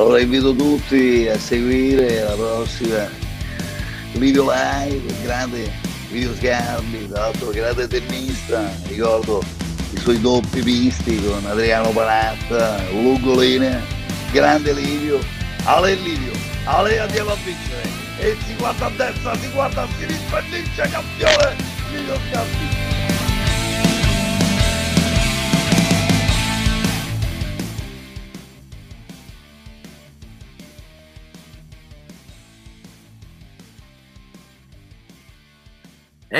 [0.00, 3.06] Allora invito tutti a seguire la prossima
[4.14, 5.70] video live, grande
[6.10, 9.42] video schermi, tra l'altro grande tennista, ricordo
[9.92, 13.78] i suoi doppi visti con Adriano Panatta, Lugolina,
[14.32, 15.20] grande Livio,
[15.64, 16.32] Ale Livio,
[16.64, 17.86] Ale andiamo a vincere
[18.20, 21.56] e si guarda a destra, si guarda a sinistra e vince campione
[21.92, 22.89] Livio Scarpi.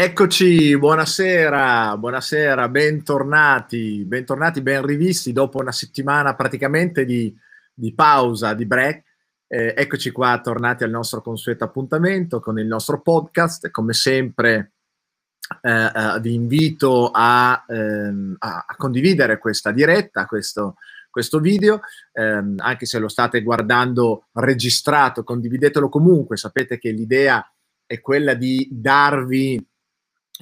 [0.03, 7.37] Eccoci, buonasera, buonasera, bentornati, bentornati, ben rivisti dopo una settimana praticamente di,
[7.75, 9.05] di pausa, di break.
[9.47, 13.71] Eh, eccoci qua, tornati al nostro consueto appuntamento con il nostro podcast.
[13.71, 14.73] Come sempre,
[15.61, 20.77] eh, eh, vi invito a, ehm, a, condividere questa diretta, questo,
[21.11, 26.39] questo video, ehm, anche se lo state guardando registrato, condividetelo comunque.
[26.39, 27.47] Sapete che l'idea
[27.85, 29.69] è quella di darvi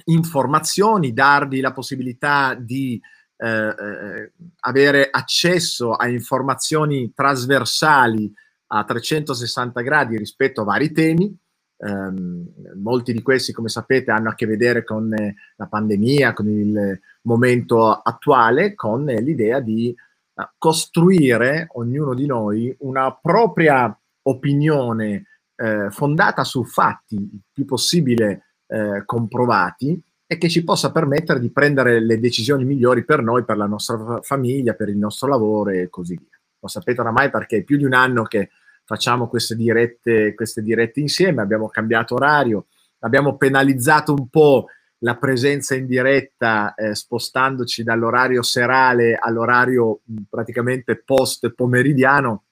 [0.05, 2.99] informazioni, darvi la possibilità di
[3.37, 8.31] eh, eh, avere accesso a informazioni trasversali
[8.67, 11.35] a 360 gradi rispetto a vari temi.
[11.81, 16.49] Um, molti di questi, come sapete, hanno a che vedere con eh, la pandemia, con
[16.49, 19.95] il momento attuale, con eh, l'idea di
[20.33, 25.23] uh, costruire ognuno di noi una propria opinione
[25.55, 29.99] eh, fondata su fatti il più possibile eh, comprovati
[30.31, 34.19] e che ci possa permettere di prendere le decisioni migliori per noi, per la nostra
[34.21, 36.39] famiglia, per il nostro lavoro e così via.
[36.59, 38.49] Lo sapete oramai perché è più di un anno che
[38.83, 42.67] facciamo queste dirette, queste dirette insieme, abbiamo cambiato orario,
[42.99, 44.67] abbiamo penalizzato un po'
[44.99, 52.43] la presenza in diretta eh, spostandoci dall'orario serale all'orario praticamente post pomeridiano,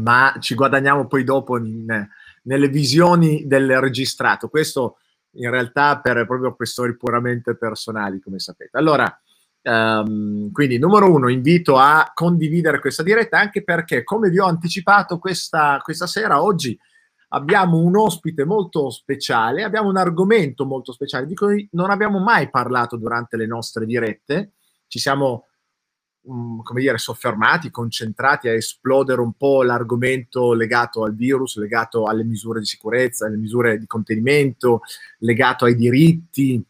[0.00, 2.06] ma ci guadagniamo poi dopo in,
[2.42, 4.48] nelle visioni del registrato.
[4.48, 4.98] Questo
[5.32, 8.76] in realtà per proprio questioni puramente personali, come sapete.
[8.78, 9.20] Allora,
[9.62, 15.18] um, quindi numero uno, invito a condividere questa diretta anche perché, come vi ho anticipato
[15.18, 16.78] questa, questa sera, oggi
[17.30, 22.48] abbiamo un ospite molto speciale, abbiamo un argomento molto speciale di cui non abbiamo mai
[22.48, 24.52] parlato durante le nostre dirette.
[24.86, 25.47] Ci siamo
[26.26, 32.24] Mm, come dire, soffermati, concentrati a esplodere un po' l'argomento legato al virus, legato alle
[32.24, 34.82] misure di sicurezza, alle misure di contenimento,
[35.20, 36.62] legato ai diritti,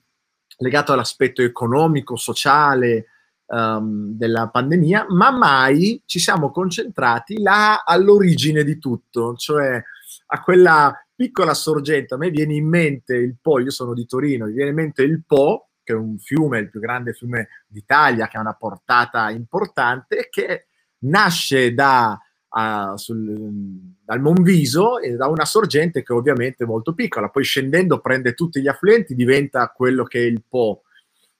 [0.58, 3.06] legato all'aspetto economico, sociale
[3.46, 9.82] um, della pandemia, ma mai ci siamo concentrati là all'origine di tutto, cioè
[10.26, 12.14] a quella piccola sorgente.
[12.14, 15.02] A me viene in mente il Po, io sono di Torino, mi viene in mente
[15.02, 19.30] il Po che è un fiume, il più grande fiume d'Italia, che ha una portata
[19.30, 20.66] importante, che
[21.00, 27.30] nasce da, uh, sul, dal Monviso e da una sorgente che ovviamente è molto piccola,
[27.30, 30.82] poi scendendo prende tutti gli affluenti, diventa quello che è il Po.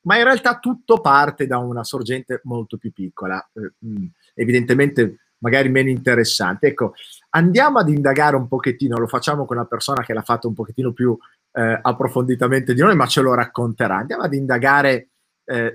[0.03, 5.69] Ma in realtà tutto parte da una sorgente molto più piccola, eh, mm, evidentemente magari
[5.69, 6.69] meno interessante.
[6.69, 6.95] Ecco,
[7.31, 10.93] andiamo ad indagare un pochettino, lo facciamo con una persona che l'ha fatto un pochettino
[10.93, 11.17] più
[11.59, 13.97] eh, approfonditamente di noi, ma ce lo racconterà.
[13.97, 15.09] Andiamo ad indagare
[15.45, 15.75] eh,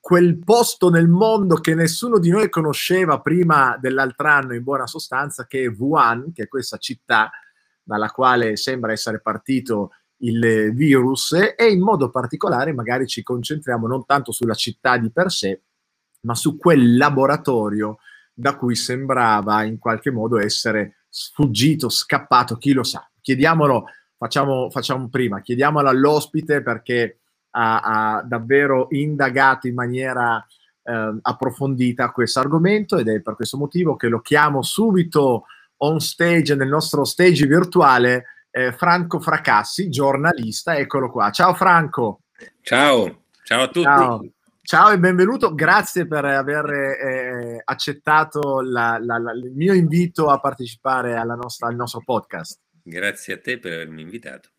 [0.00, 5.46] quel posto nel mondo che nessuno di noi conosceva prima dell'altro anno, in buona sostanza,
[5.46, 7.30] che è Wuhan, che è questa città
[7.82, 14.06] dalla quale sembra essere partito il virus e in modo particolare magari ci concentriamo non
[14.06, 15.60] tanto sulla città di per sé,
[16.22, 17.98] ma su quel laboratorio
[18.32, 23.06] da cui sembrava in qualche modo essere sfuggito, scappato, chi lo sa.
[23.20, 23.84] Chiediamolo
[24.24, 27.18] facciamo, facciamo prima, chiediamolo all'ospite perché
[27.50, 30.44] ha, ha davvero indagato in maniera
[30.82, 35.44] eh, approfondita questo argomento ed è per questo motivo che lo chiamo subito
[35.78, 41.30] on stage nel nostro stage virtuale eh, Franco Fracassi, giornalista, eccolo qua.
[41.30, 42.20] Ciao Franco.
[42.62, 43.82] Ciao, ciao a tutti.
[43.82, 44.24] Ciao.
[44.62, 50.40] Ciao e benvenuto, grazie per aver eh, accettato la, la, la, il mio invito a
[50.40, 52.63] partecipare nostra, al nostro podcast.
[52.86, 54.50] Grazie a te per avermi invitato.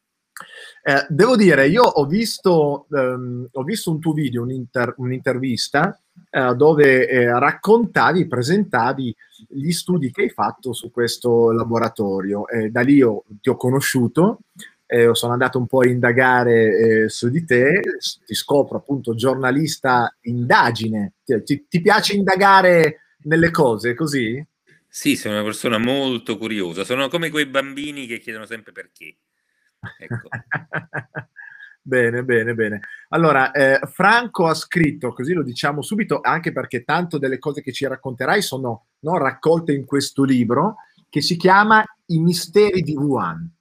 [0.81, 5.97] Eh, devo dire, io ho visto, ehm, ho visto un tuo video, un'inter- un'intervista,
[6.31, 9.15] eh, dove eh, raccontavi, presentavi
[9.49, 12.45] gli studi che hai fatto su questo laboratorio.
[12.71, 14.39] da lì io ti ho conosciuto,
[15.13, 17.81] sono andato un po' a indagare eh, su di te,
[18.25, 21.13] ti scopro appunto giornalista indagine.
[21.23, 24.43] Ti, ti piace indagare nelle cose così?
[24.95, 29.17] Sì, sono una persona molto curiosa, sono come quei bambini che chiedono sempre perché.
[29.99, 30.29] Ecco.
[31.87, 32.79] Bene, bene, bene.
[33.09, 37.71] Allora, eh, Franco ha scritto, così lo diciamo subito, anche perché tanto delle cose che
[37.71, 40.77] ci racconterai sono no, raccolte in questo libro,
[41.09, 43.53] che si chiama I misteri di Wuhan.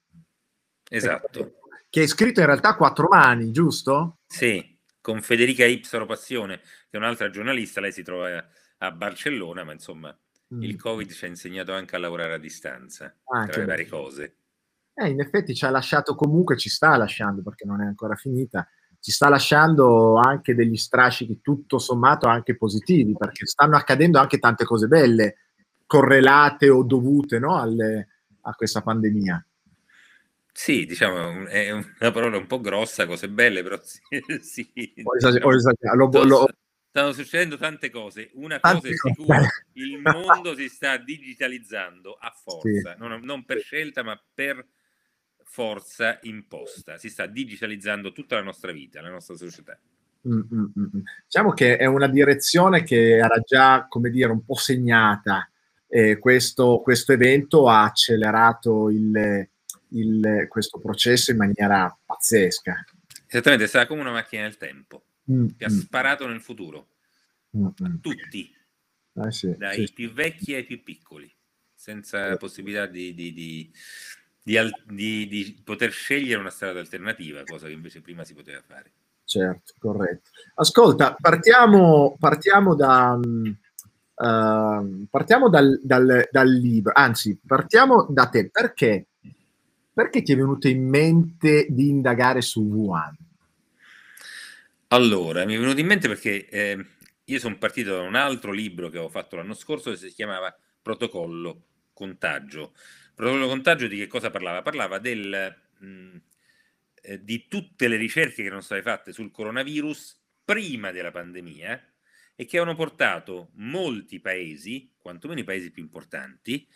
[0.89, 1.59] Esatto.
[1.87, 4.21] Che è scritto in realtà a quattro mani, giusto?
[4.25, 8.43] Sì, con Federica Ipsaro Passione, che è un'altra giornalista, lei si trova
[8.77, 10.17] a Barcellona, ma insomma
[10.53, 10.61] mm.
[10.61, 14.35] il Covid ci ha insegnato anche a lavorare a distanza, anche tra le varie cose.
[14.93, 18.67] Eh, in effetti ci ha lasciato comunque, ci sta lasciando perché non è ancora finita,
[18.99, 24.65] ci sta lasciando anche degli strascichi tutto sommato anche positivi, perché stanno accadendo anche tante
[24.65, 25.35] cose belle,
[25.85, 28.07] correlate o dovute no, alle,
[28.41, 29.45] a questa pandemia.
[30.51, 33.99] Sì, diciamo, è una parola un po' grossa, cose belle, però sì.
[34.39, 34.71] sì
[35.03, 35.97] ho esagerato, ho esagerato.
[35.97, 36.47] Lo, lo,
[36.95, 38.29] stanno succedendo tante cose.
[38.35, 39.41] Una cosa è sicura,
[39.73, 42.99] il mondo si sta digitalizzando a forza, sì.
[42.99, 44.65] non, non, per scelta, ma per
[45.43, 46.97] forza imposta.
[46.97, 49.77] Si sta digitalizzando tutta la nostra vita, la nostra società.
[50.25, 50.83] Mm, mm, mm.
[50.83, 51.01] mm.
[51.25, 55.51] Diciamo che è una direzione che era già, come dire, un po' segnata.
[55.89, 59.45] Eh, questo, questo, evento ha accelerato il,
[59.89, 62.85] il, questo processo in maniera pazzesca.
[63.27, 66.89] Esattamente, stata come una macchina del tempo mm, che ha sparato nel futuro.
[67.57, 68.53] Mm, a tutti,
[69.13, 69.93] eh sì, dai sì.
[69.93, 71.33] più vecchi ai più piccoli,
[71.73, 73.71] senza possibilità di, di, di
[74.45, 78.91] di, di, di, poter scegliere una strada alternativa, cosa che invece prima si poteva fare.
[79.23, 80.29] Certo, corretto.
[80.55, 83.19] Ascolta, partiamo, partiamo da...
[84.17, 88.49] Uh, partiamo dal, dal, dal, libro, anzi, partiamo da te.
[88.49, 89.07] Perché?
[89.91, 93.17] Perché ti è venuto in mente di indagare su Wuhan?
[94.89, 96.85] Allora, mi è venuto in mente perché eh,
[97.25, 100.55] io sono partito da un altro libro che ho fatto l'anno scorso che si chiamava
[100.81, 102.73] Protocollo Contagio
[103.15, 104.61] Protocollo contagio di che cosa parlava?
[104.61, 106.17] Parlava del, mh,
[107.01, 111.93] eh, di tutte le ricerche che erano state fatte sul coronavirus prima della pandemia
[112.35, 116.67] e che hanno portato molti paesi, quantomeno i paesi più importanti,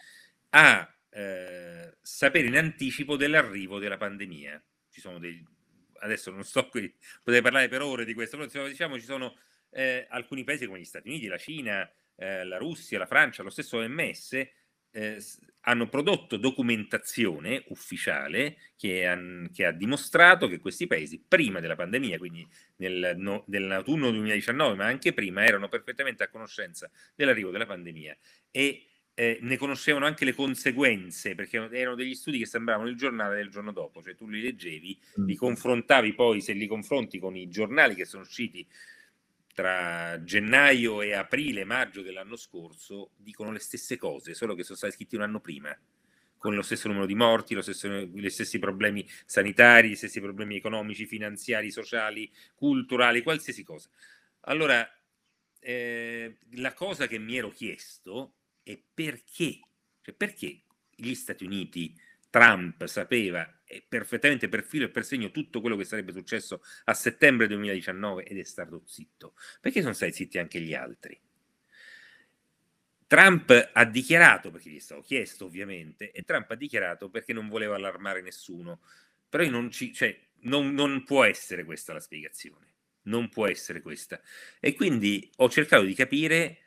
[0.51, 4.63] a eh, sapere in anticipo dell'arrivo della pandemia.
[4.89, 5.45] Ci sono dei,
[5.99, 6.93] adesso non sto qui,
[7.23, 9.37] potrei parlare per ore di questo, però diciamo ci sono
[9.71, 13.49] eh, alcuni paesi come gli Stati Uniti, la Cina, eh, la Russia, la Francia, lo
[13.49, 14.47] stesso OMS
[14.91, 15.23] eh,
[15.61, 22.17] hanno prodotto documentazione ufficiale che, han, che, ha dimostrato che questi paesi, prima della pandemia,
[22.17, 22.47] quindi
[22.77, 28.17] nel, no, nell'autunno 2019, ma anche prima, erano perfettamente a conoscenza dell'arrivo della pandemia
[28.49, 28.88] e
[29.19, 33.49] eh, ne conoscevano anche le conseguenze, perché erano degli studi che sembravano il giornale del
[33.49, 35.35] giorno dopo, cioè tu li leggevi, li mm.
[35.35, 38.65] confrontavi poi, se li confronti con i giornali che sono usciti
[39.53, 44.93] tra gennaio e aprile, maggio dell'anno scorso dicono le stesse cose, solo che sono stati
[44.93, 45.77] scritti un anno prima,
[46.37, 50.55] con lo stesso numero di morti, lo stesso, gli stessi problemi sanitari, gli stessi problemi
[50.55, 53.89] economici, finanziari, sociali, culturali, qualsiasi cosa.
[54.43, 54.89] Allora,
[55.59, 59.59] eh, la cosa che mi ero chiesto è perché,
[60.01, 60.63] cioè perché
[60.95, 61.95] gli Stati Uniti
[62.29, 63.51] Trump sapeva
[63.87, 68.37] perfettamente per filo e per segno tutto quello che sarebbe successo a settembre 2019 ed
[68.37, 69.35] è stato zitto.
[69.59, 71.19] Perché sono stati zitti anche gli altri?
[73.07, 77.47] Trump ha dichiarato, perché gli è stato chiesto ovviamente, e Trump ha dichiarato perché non
[77.47, 78.81] voleva allarmare nessuno.
[79.27, 82.67] Però non, ci, cioè, non, non può essere questa la spiegazione.
[83.03, 84.21] Non può essere questa.
[84.59, 86.59] E quindi ho cercato di capire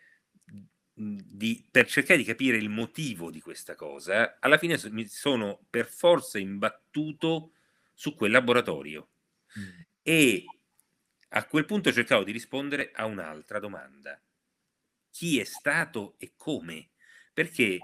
[0.95, 5.87] di, per cercare di capire il motivo di questa cosa, alla fine mi sono per
[5.87, 7.53] forza imbattuto
[7.95, 9.09] su quel laboratorio
[9.59, 9.81] mm.
[10.03, 10.45] e
[11.35, 14.21] a quel punto cercavo di rispondere a un'altra domanda.
[15.11, 16.91] Chi è stato e come?
[17.33, 17.79] Perché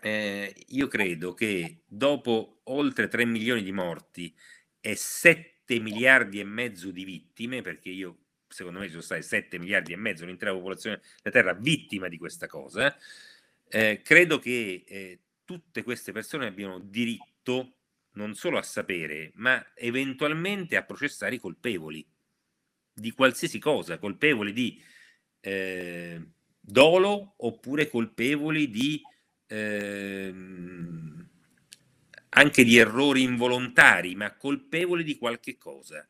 [0.00, 4.34] eh, io credo che dopo oltre 3 milioni di morti
[4.80, 8.21] e 7 miliardi e mezzo di vittime, perché io
[8.52, 12.18] secondo me ci sono stati 7 miliardi e mezzo, l'intera popolazione della Terra vittima di
[12.18, 12.96] questa cosa,
[13.68, 17.76] eh, credo che eh, tutte queste persone abbiano diritto
[18.12, 22.06] non solo a sapere, ma eventualmente a processare i colpevoli
[22.92, 24.82] di qualsiasi cosa, colpevoli di
[25.40, 26.20] eh,
[26.60, 29.02] dolo oppure colpevoli di
[29.46, 30.34] eh,
[32.34, 36.06] anche di errori involontari, ma colpevoli di qualche cosa.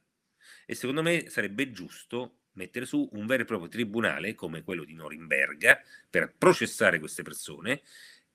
[0.66, 4.94] E secondo me sarebbe giusto mettere su un vero e proprio tribunale come quello di
[4.94, 7.82] Norimberga per processare queste persone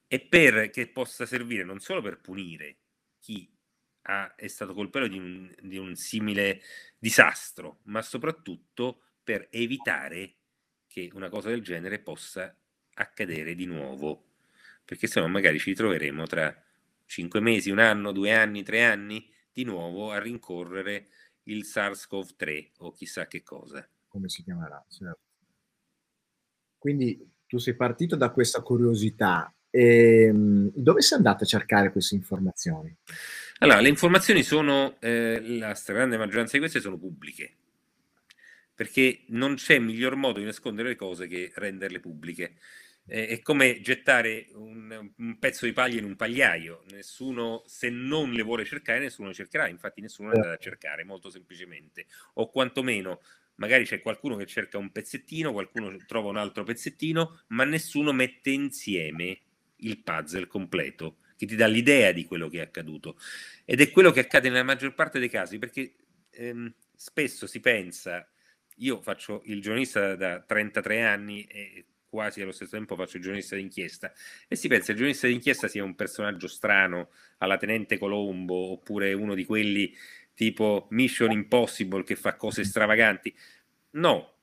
[0.08, 2.78] e per che possa servire non solo per punire
[3.20, 3.50] chi
[4.04, 6.62] ha, è stato colpevole di di un simile
[6.98, 10.36] disastro, ma soprattutto per evitare
[10.88, 12.56] che una cosa del genere possa
[12.96, 14.24] accadere di nuovo,
[14.86, 16.64] perché se no magari ci ritroveremo tra
[17.06, 21.08] cinque mesi, un anno, due anni, tre anni di nuovo a rincorrere
[21.48, 23.88] il SARS-CoV-3 o chissà che cosa.
[24.08, 25.20] Come si chiamerà, certo.
[26.78, 29.52] Quindi tu sei partito da questa curiosità.
[29.70, 32.96] E, ehm, dove sei andato a cercare queste informazioni?
[33.60, 37.56] Allora, le informazioni sono, eh, la stragrande maggioranza di queste sono pubbliche,
[38.74, 42.56] perché non c'è miglior modo di nascondere le cose che renderle pubbliche.
[43.08, 48.32] Eh, è come gettare un, un, pezzo di paglia in un pagliaio, nessuno, se non
[48.32, 52.50] le vuole cercare, nessuno le cercherà, infatti nessuno le andrà a cercare, molto semplicemente, o
[52.50, 53.22] quantomeno
[53.58, 58.50] magari c'è qualcuno che cerca un pezzettino, qualcuno trova un altro pezzettino, ma nessuno mette
[58.50, 59.40] insieme
[59.78, 63.18] il puzzle completo che ti dà l'idea di quello che è accaduto.
[63.66, 65.96] Ed è quello che accade nella maggior parte dei casi, perché
[66.32, 68.28] ehm, spesso si pensa,
[68.78, 73.56] io faccio il giornalista da 33 anni e quasi allo stesso tempo faccio il giornalista
[73.56, 74.12] d'inchiesta
[74.48, 77.10] e si pensa che il giornalista d'inchiesta sia un personaggio strano
[77.40, 79.96] alla Tenente Colombo oppure uno di quelli
[80.34, 83.36] tipo Mission Impossible che fa cose stravaganti.
[83.92, 84.36] No,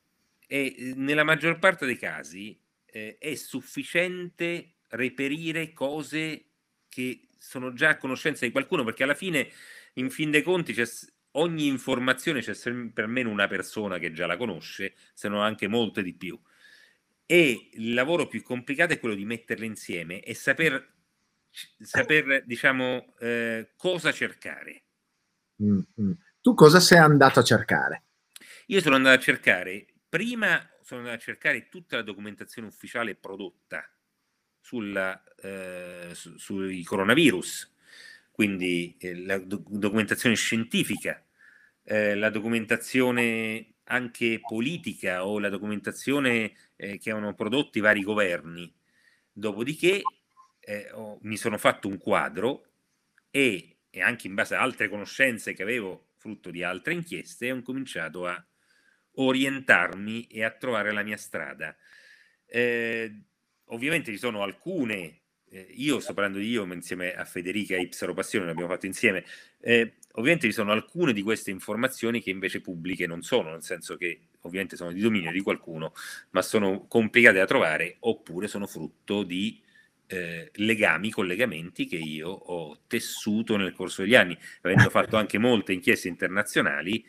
[0.47, 6.47] e eh, nella maggior parte dei casi eh, è sufficiente reperire cose
[6.89, 9.51] che sono già a conoscenza di qualcuno, perché alla fine,
[9.95, 10.85] in fin dei conti, c'è,
[11.33, 16.03] ogni informazione c'è sempre almeno una persona che già la conosce, se non anche molte
[16.03, 16.41] di più.
[17.27, 20.93] E il lavoro più complicato è quello di metterle insieme e saper,
[21.81, 24.83] saper diciamo, eh, cosa cercare.
[25.63, 26.13] Mm-hmm.
[26.41, 28.03] Tu cosa sei andato a cercare?
[28.67, 33.89] Io sono andato a cercare, prima sono andato a cercare tutta la documentazione ufficiale prodotta
[34.61, 37.73] sulla, eh, su, sui coronavirus,
[38.31, 41.23] quindi eh, la do- documentazione scientifica,
[41.83, 48.73] eh, la documentazione anche politica o la documentazione eh, che hanno prodotto i vari governi.
[49.33, 50.03] Dopodiché
[50.61, 52.67] eh, ho, mi sono fatto un quadro
[53.31, 57.63] e e anche in base a altre conoscenze che avevo frutto di altre inchieste, ho
[57.63, 58.45] cominciato a
[59.13, 61.77] orientarmi e a trovare la mia strada.
[62.45, 63.23] Eh,
[63.67, 68.47] ovviamente ci sono alcune, eh, io sto parlando di io insieme a Federica Ipsaro Passione,
[68.47, 69.25] l'abbiamo fatto insieme,
[69.61, 73.97] eh, ovviamente ci sono alcune di queste informazioni che invece pubbliche non sono, nel senso
[73.97, 75.93] che ovviamente sono di dominio di qualcuno,
[76.31, 79.61] ma sono complicate da trovare oppure sono frutto di
[80.07, 85.73] eh, legami, collegamenti che io ho tessuto nel corso degli anni, avendo fatto anche molte
[85.73, 87.05] inchieste internazionali,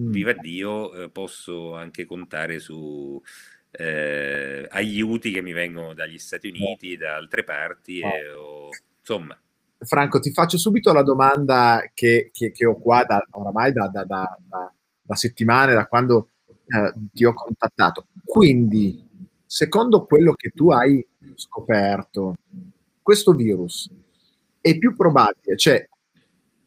[0.00, 0.10] mm.
[0.10, 3.20] viva Dio, eh, posso anche contare su
[3.70, 9.38] eh, aiuti che mi vengono dagli Stati Uniti, da altre parti, e, o, insomma.
[9.78, 14.04] Franco, ti faccio subito la domanda che, che, che ho qua da, oramai da, da,
[14.04, 18.06] da settimane, da quando eh, ti ho contattato.
[18.24, 19.06] Quindi,
[19.44, 22.34] secondo quello che tu hai scoperto,
[23.02, 23.90] questo virus
[24.60, 25.88] è più probabile, cioè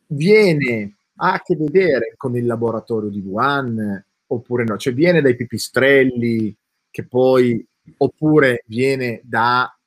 [0.07, 6.55] viene a che vedere con il laboratorio di Wuhan oppure no, cioè viene dai pipistrelli
[6.89, 7.65] che poi
[7.97, 9.77] oppure viene da,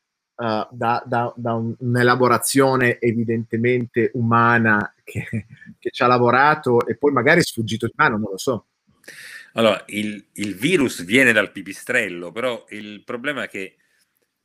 [0.42, 5.46] uh, da, da, da un, un'elaborazione evidentemente umana che,
[5.78, 8.66] che ci ha lavorato e poi magari sfuggito di mano, non lo so.
[9.54, 13.76] Allora, il, il virus viene dal pipistrello, però il problema è che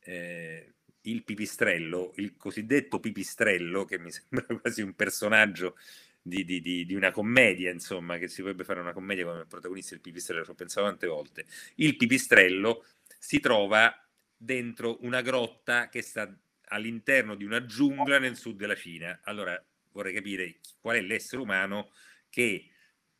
[0.00, 5.76] eh, il pipistrello, il cosiddetto pipistrello, che mi sembra quasi un personaggio
[6.20, 9.94] di, di, di, di, una commedia, insomma, che si potrebbe fare una commedia come protagonista
[9.94, 11.46] il pipistrello, ci ho pensato tante volte.
[11.76, 12.84] Il pipistrello
[13.18, 13.92] si trova
[14.38, 16.32] dentro una grotta che sta
[16.68, 19.20] all'interno di una giungla nel sud della Cina.
[19.24, 21.90] Allora vorrei capire qual è l'essere umano
[22.30, 22.70] che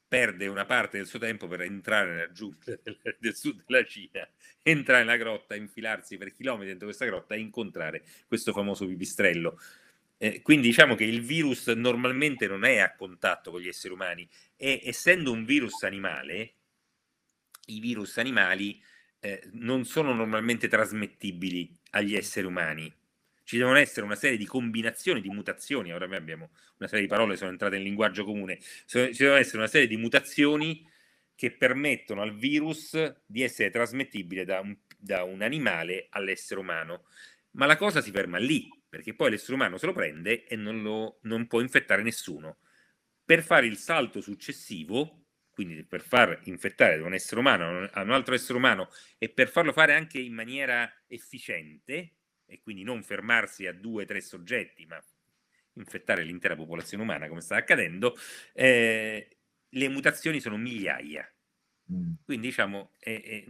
[0.07, 2.79] perde una parte del suo tempo per entrare nella giungla
[3.19, 4.27] del, sud della Cina,
[4.63, 9.61] entrare nella grotta, infilarsi per chilometri dentro questa grotta e incontrare questo famoso pipistrello.
[10.21, 14.29] Eh, quindi diciamo che il virus normalmente non è a contatto con gli esseri umani
[14.57, 16.55] e essendo un virus animale,
[17.67, 18.83] i virus animali
[19.21, 22.93] eh, non sono normalmente trasmettibili agli esseri umani
[23.49, 27.33] ci devono essere una serie di combinazioni, di mutazioni, ora abbiamo una serie di parole
[27.33, 30.87] che sono entrate nel linguaggio comune, ci devono essere una serie di mutazioni
[31.35, 32.93] che permettono al virus
[33.25, 37.07] di essere trasmettibile da un, da un animale all'essere umano.
[37.53, 40.83] Ma la cosa si ferma lì, perché poi l'essere umano se lo prende e non,
[40.83, 42.59] lo, non può infettare nessuno.
[43.25, 45.28] Per fare il salto successivo,
[45.59, 48.89] quindi per far infettare un essere umano a un altro essere umano
[49.19, 52.13] e per farlo fare anche in maniera efficiente,
[52.47, 55.03] e quindi non fermarsi a due o tre soggetti, ma
[55.73, 58.17] infettare l'intera popolazione umana come sta accadendo,
[58.53, 59.37] eh,
[59.69, 61.29] le mutazioni sono migliaia.
[61.93, 62.13] Mm.
[62.25, 63.45] Quindi diciamo è, è,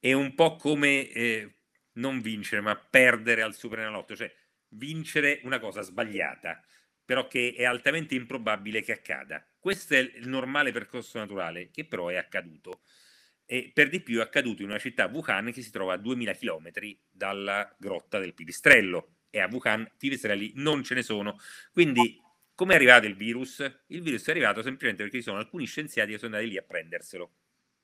[0.00, 1.58] è, un po' come eh,
[1.92, 4.34] non vincere, ma perdere al Superenalotto, cioè
[4.70, 6.60] vincere una cosa sbagliata,
[7.04, 9.46] però che è altamente improbabile che accada.
[9.64, 12.82] Questo è il normale percorso naturale, che però è accaduto.
[13.46, 16.34] E per di più è accaduto in una città, Wuhan, che si trova a 2000
[16.34, 16.70] km
[17.10, 19.20] dalla grotta del pipistrello.
[19.30, 21.38] E a Wuhan pipistrelli non ce ne sono.
[21.72, 22.20] Quindi,
[22.54, 23.60] come è arrivato il virus?
[23.86, 26.62] Il virus è arrivato semplicemente perché ci sono alcuni scienziati che sono andati lì a
[26.62, 27.32] prenderselo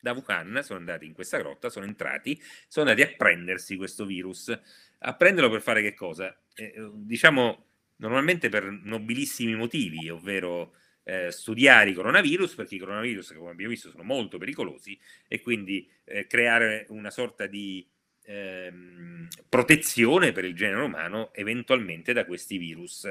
[0.02, 4.54] da Wuhan, sono andati in questa grotta, sono entrati, sono andati a prendersi questo virus.
[4.98, 6.38] A prenderlo per fare che cosa?
[6.52, 13.50] Eh, diciamo normalmente per nobilissimi motivi, ovvero eh, studiare i coronavirus, perché i coronavirus, come
[13.50, 17.86] abbiamo visto, sono molto pericolosi, e quindi eh, creare una sorta di
[18.24, 23.08] ehm, protezione per il genere umano eventualmente da questi virus.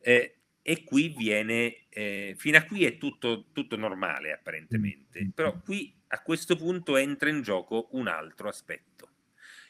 [0.00, 5.28] Eh, e qui viene, eh, fino a qui è tutto, tutto normale apparentemente, mm.
[5.30, 9.08] però qui a questo punto entra in gioco un altro aspetto.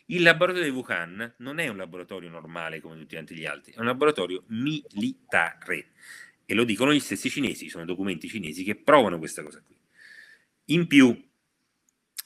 [0.07, 3.85] Il laboratorio di Wuhan non è un laboratorio normale come tutti gli altri, è un
[3.85, 5.91] laboratorio militare.
[6.51, 9.77] E lo dicono gli stessi cinesi, sono documenti cinesi che provano questa cosa qui.
[10.71, 11.15] In più,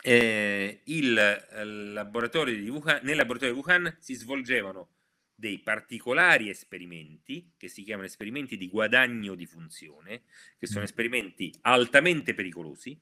[0.00, 4.90] eh, il, il laboratorio di Wuhan, nel laboratorio di Wuhan si svolgevano
[5.34, 10.22] dei particolari esperimenti che si chiamano esperimenti di guadagno di funzione,
[10.56, 10.84] che sono mm.
[10.84, 12.96] esperimenti altamente pericolosi,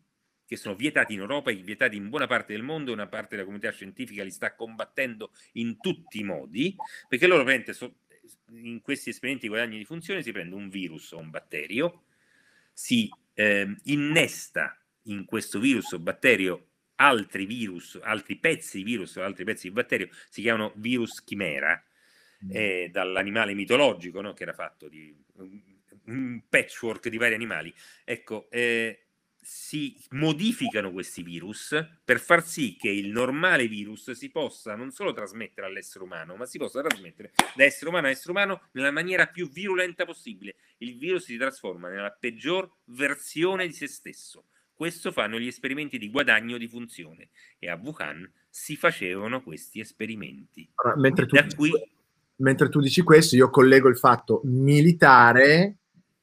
[0.47, 3.45] che sono vietati in Europa e vietati in buona parte del mondo, una parte della
[3.45, 6.75] comunità scientifica li sta combattendo in tutti i modi,
[7.09, 7.45] perché loro
[8.51, 12.05] in questi esperimenti di guadagno di funzione si prende un virus o un batterio,
[12.73, 19.23] si eh, innesta in questo virus o batterio altri virus, altri pezzi di virus o
[19.23, 21.83] altri pezzi di batterio, si chiamano virus chimera,
[22.45, 22.51] mm.
[22.53, 24.35] eh, dall'animale mitologico no?
[24.35, 25.15] che era fatto di
[26.07, 27.73] un patchwork di vari animali.
[28.05, 29.07] Ecco, eh,
[29.43, 31.75] si modificano questi virus
[32.05, 36.45] per far sì che il normale virus si possa non solo trasmettere all'essere umano, ma
[36.45, 40.57] si possa trasmettere da essere umano a essere umano nella maniera più virulenta possibile.
[40.79, 44.45] Il virus si trasforma nella peggior versione di se stesso.
[44.75, 50.71] Questo fanno gli esperimenti di guadagno di funzione e a Wuhan si facevano questi esperimenti.
[50.77, 51.71] Allora, mentre, tu dici, qui...
[52.37, 55.77] mentre tu dici questo, io collego il fatto militare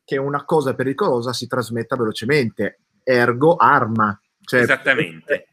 [0.04, 4.20] che una cosa pericolosa si trasmetta velocemente ergo arma.
[4.42, 5.48] Cioè, Esattamente.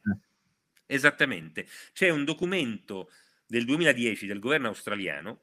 [0.86, 1.66] Esattamente.
[1.92, 3.10] C'è un documento
[3.46, 5.40] del 2010 del governo australiano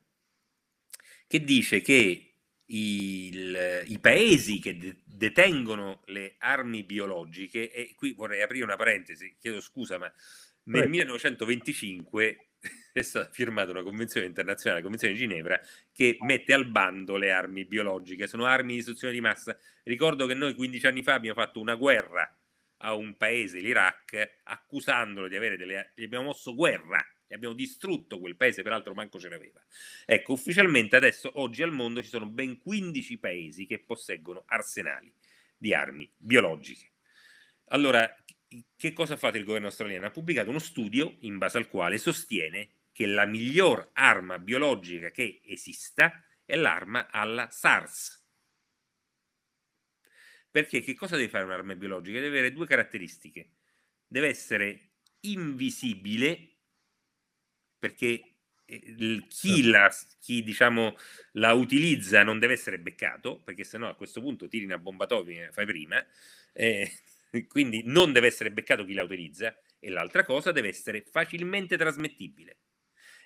[1.26, 2.34] che dice che
[2.66, 9.36] il, i paesi che de- detengono le armi biologiche, e qui vorrei aprire una parentesi,
[9.40, 10.12] chiedo scusa, ma
[10.64, 12.51] nel 1925
[12.94, 15.60] è stata firmata una convenzione internazionale, la Convenzione di Ginevra,
[15.92, 19.58] che mette al bando le armi biologiche, sono armi di distruzione di massa.
[19.84, 22.36] Ricordo che noi 15 anni fa abbiamo fatto una guerra
[22.84, 25.92] a un paese, l'Iraq, accusandolo di avere delle...
[25.96, 29.62] gli abbiamo mosso guerra, gli abbiamo distrutto quel paese, peraltro manco ce l'aveva.
[30.06, 35.14] Ecco, ufficialmente adesso, oggi al mondo, ci sono ben 15 paesi che posseggono arsenali
[35.58, 36.92] di armi biologiche.
[37.66, 38.14] Allora,
[38.76, 40.08] che cosa ha fatto il governo australiano?
[40.08, 45.42] Ha pubblicato uno studio in base al quale sostiene che la miglior arma biologica che
[45.46, 48.20] esista è l'arma alla SARS.
[50.52, 52.20] Perché che cosa deve fare un'arma biologica?
[52.20, 53.52] Deve avere due caratteristiche.
[54.06, 54.90] Deve essere
[55.22, 56.58] invisibile,
[57.80, 58.36] perché
[58.66, 60.98] eh, chi, la, chi diciamo,
[61.34, 65.50] la utilizza non deve essere beccato, perché sennò a questo punto tiri una bomba atomica,
[65.54, 66.06] fai prima,
[66.52, 66.92] eh,
[67.48, 72.58] quindi non deve essere beccato chi la utilizza, e l'altra cosa deve essere facilmente trasmettibile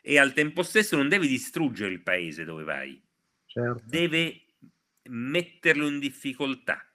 [0.08, 3.04] e al tempo stesso non deve distruggere il paese dove vai,
[3.48, 3.82] certo.
[3.88, 4.46] deve
[5.10, 6.94] metterlo in difficoltà,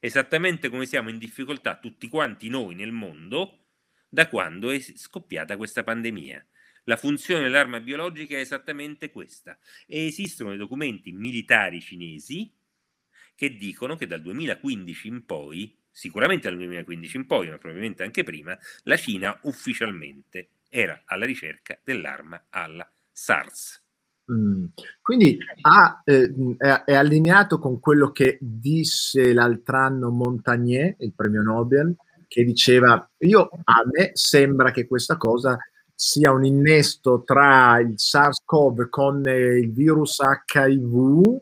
[0.00, 3.66] esattamente come siamo in difficoltà tutti quanti noi nel mondo
[4.08, 6.46] da quando è scoppiata questa pandemia.
[6.84, 12.50] La funzione dell'arma biologica è esattamente questa e esistono dei documenti militari cinesi
[13.34, 18.22] che dicono che dal 2015 in poi, sicuramente dal 2015 in poi, ma probabilmente anche
[18.22, 23.82] prima, la Cina ufficialmente era alla ricerca dell'arma alla SARS.
[24.30, 24.66] Mm.
[25.00, 26.34] Quindi ha, eh,
[26.84, 31.96] è, allineato con quello che disse l'altro anno Montagnier, il premio Nobel,
[32.28, 35.56] che diceva, io a me sembra che questa cosa
[35.94, 41.40] sia un innesto tra il SARS-CoV con il virus HIV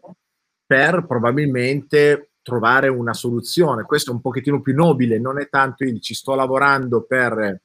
[0.65, 3.85] per probabilmente trovare una soluzione.
[3.85, 7.61] Questo è un pochettino più nobile, non è tanto il ci sto lavorando per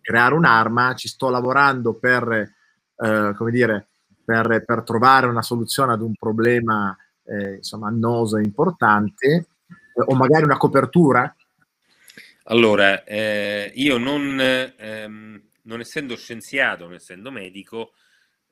[0.00, 3.88] creare un'arma, ci sto lavorando per, eh, come dire,
[4.24, 9.46] per, per, trovare una soluzione ad un problema eh, insomma, annoso e importante, eh,
[9.94, 11.34] o magari una copertura?
[12.44, 17.94] Allora, eh, io non, ehm, non, essendo scienziato, non essendo medico,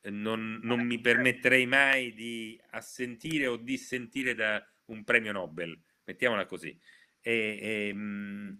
[0.00, 6.46] eh, non, non mi permetterei mai di assentire o dissentire da un premio Nobel mettiamola
[6.46, 6.76] così.
[7.20, 8.50] E, e, mm,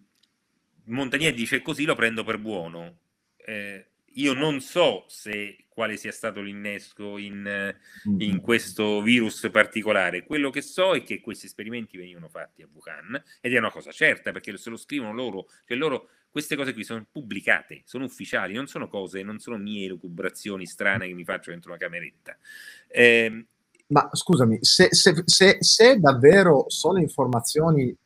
[0.86, 2.98] Montagnier dice così lo prendo per buono.
[3.36, 7.74] Eh, io non so se quale sia stato l'innesco in,
[8.18, 10.24] in, questo virus particolare.
[10.24, 13.90] Quello che so è che questi esperimenti venivano fatti a Wuhan ed è una cosa
[13.90, 18.54] certa perché se lo scrivono loro, cioè loro queste cose qui sono pubblicate, sono ufficiali,
[18.54, 22.38] non sono cose, non sono mie lucubrazioni strane che mi faccio dentro una cameretta.
[22.86, 23.46] Eh,
[23.94, 27.96] Ma scusami, se, se, se, se davvero sono informazioni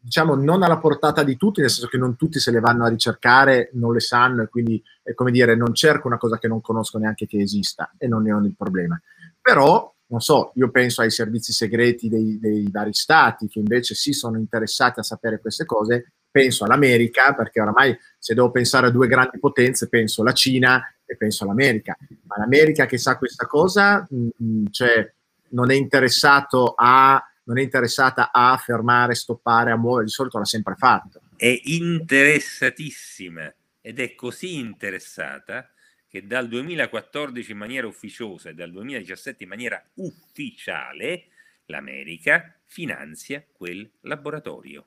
[0.00, 2.88] diciamo non alla portata di tutti, nel senso che non tutti se le vanno a
[2.88, 6.62] ricercare, non le sanno e quindi è come dire non cerco una cosa che non
[6.62, 8.98] conosco neanche che esista e non ne ho il problema.
[9.38, 14.14] Però, non so, io penso ai servizi segreti dei, dei vari stati che invece sì
[14.14, 19.08] sono interessati a sapere queste cose, penso all'America, perché oramai se devo pensare a due
[19.08, 21.94] grandi potenze penso alla Cina e penso all'America.
[22.22, 25.12] Ma l'America che sa questa cosa, mh, mm, cioè
[25.50, 30.44] non è interessato a non è interessata a fermare, stoppare, a muovere, di solito l'ha
[30.44, 31.22] sempre fatto.
[31.34, 35.70] È interessatissima ed è così interessata
[36.08, 41.28] che dal 2014 in maniera ufficiosa e dal 2017 in maniera ufficiale
[41.66, 44.86] l'America finanzia quel laboratorio.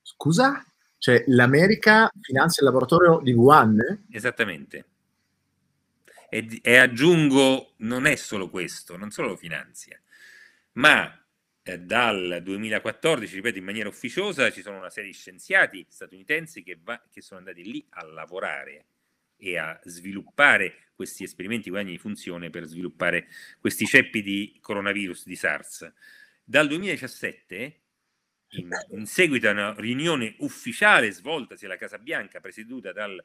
[0.00, 0.64] Scusa?
[0.98, 4.04] Cioè l'America finanzia il laboratorio di Wuhan?
[4.10, 4.84] Esattamente.
[6.34, 10.00] E, e aggiungo, non è solo questo, non solo lo finanzia,
[10.76, 11.14] ma
[11.62, 16.78] eh, dal 2014, ripeto in maniera ufficiosa, ci sono una serie di scienziati statunitensi che,
[16.82, 18.86] va, che sono andati lì a lavorare
[19.36, 23.26] e a sviluppare questi esperimenti guadagni di funzione per sviluppare
[23.60, 25.92] questi ceppi di coronavirus di SARS.
[26.42, 27.80] Dal 2017,
[28.52, 33.22] in, in seguito a una riunione ufficiale svoltasi alla Casa Bianca, presieduta dal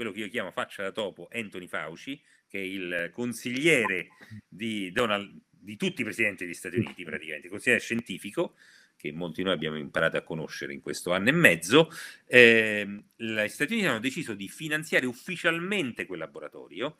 [0.00, 4.08] quello che io chiamo faccia da topo Anthony Fauci, che è il consigliere
[4.48, 8.54] di Donald di tutti i presidenti degli Stati Uniti praticamente, consigliere scientifico,
[8.96, 11.90] che molti di noi abbiamo imparato a conoscere in questo anno e mezzo,
[12.24, 16.96] eh, gli Stati Uniti hanno deciso di finanziare ufficialmente quel laboratorio.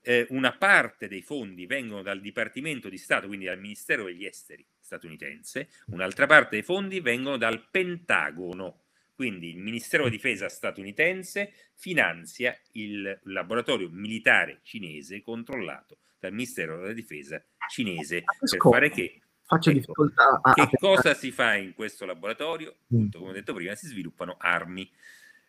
[0.00, 4.64] Eh, una parte dei fondi vengono dal Dipartimento di Stato, quindi dal Ministero degli Esteri
[4.78, 8.83] statunitense, un'altra parte dei fondi vengono dal Pentagono,
[9.14, 16.92] quindi il Ministero della Difesa statunitense finanzia il laboratorio militare cinese controllato dal Ministero della
[16.92, 22.06] Difesa cinese per fare che Faccio ecco, difficoltà a, che cosa si fa in questo
[22.06, 22.76] laboratorio?
[22.76, 22.96] Mm.
[22.96, 24.90] Appunto, come ho detto prima, si sviluppano armi.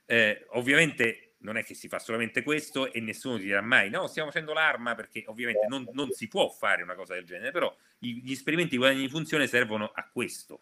[0.06, 4.08] Eh, ovviamente non è che si fa solamente questo e nessuno ti dirà mai no,
[4.08, 7.74] stiamo facendo l'arma perché ovviamente non, non si può fare una cosa del genere, però
[7.98, 10.62] gli esperimenti guadagni di funzione servono a questo.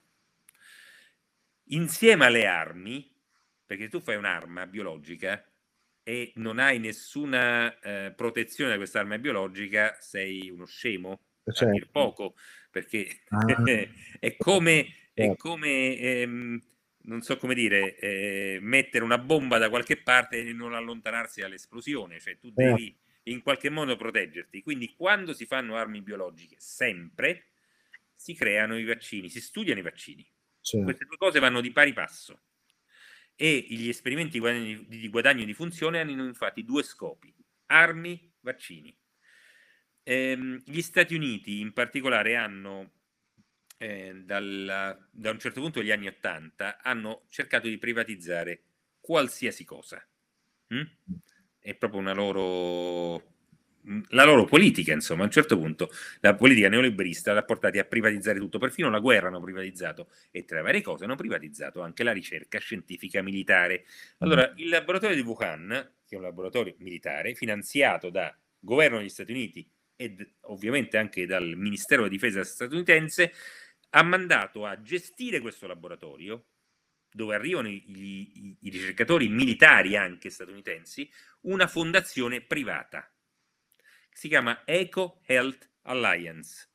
[1.73, 3.12] Insieme alle armi,
[3.65, 5.43] perché tu fai un'arma biologica,
[6.03, 11.65] e non hai nessuna eh, protezione da quest'arma biologica, sei uno scemo, certo.
[11.65, 12.36] a dir poco,
[12.69, 13.45] perché ah.
[14.19, 15.36] è come, è certo.
[15.36, 16.62] come ehm,
[17.03, 22.19] non so come dire, eh, mettere una bomba da qualche parte e non allontanarsi dall'esplosione,
[22.19, 22.75] cioè tu certo.
[22.75, 24.62] devi in qualche modo proteggerti.
[24.62, 27.47] Quindi quando si fanno armi biologiche, sempre
[28.15, 30.25] si creano i vaccini, si studiano i vaccini.
[30.63, 30.86] Certo.
[30.86, 32.39] Queste due cose vanno di pari passo
[33.36, 34.39] e gli esperimenti
[34.88, 38.97] di guadagno di funzione hanno infatti due scopi, armi, vaccini.
[40.04, 42.91] Ehm, gli Stati Uniti in particolare hanno,
[43.78, 48.63] eh, dalla, da un certo punto degli anni Ottanta, hanno cercato di privatizzare
[49.02, 50.02] qualsiasi cosa.
[50.73, 50.84] Mm?
[51.60, 53.33] È proprio una loro
[54.10, 55.89] la loro politica, insomma, a un certo punto
[56.22, 60.58] la politica neoliberista l'ha portati a privatizzare tutto, perfino la guerra hanno privatizzato e tra
[60.58, 63.86] le varie cose hanno privatizzato anche la ricerca scientifica militare.
[64.19, 65.67] Allora, il laboratorio di Wuhan,
[66.06, 71.54] che è un laboratorio militare finanziato da governo degli Stati Uniti ed ovviamente anche dal
[71.56, 73.34] Ministero della Difesa statunitense,
[73.89, 76.46] ha mandato a gestire questo laboratorio
[77.12, 81.08] dove arrivano i, i, i ricercatori militari anche statunitensi,
[81.41, 83.12] una fondazione privata
[84.13, 86.69] si chiama Eco Health Alliance.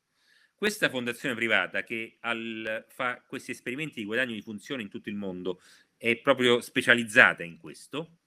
[0.55, 5.15] Questa fondazione privata che al, fa questi esperimenti di guadagno di funzione in tutto il
[5.15, 5.61] mondo
[5.97, 8.19] è proprio specializzata in questo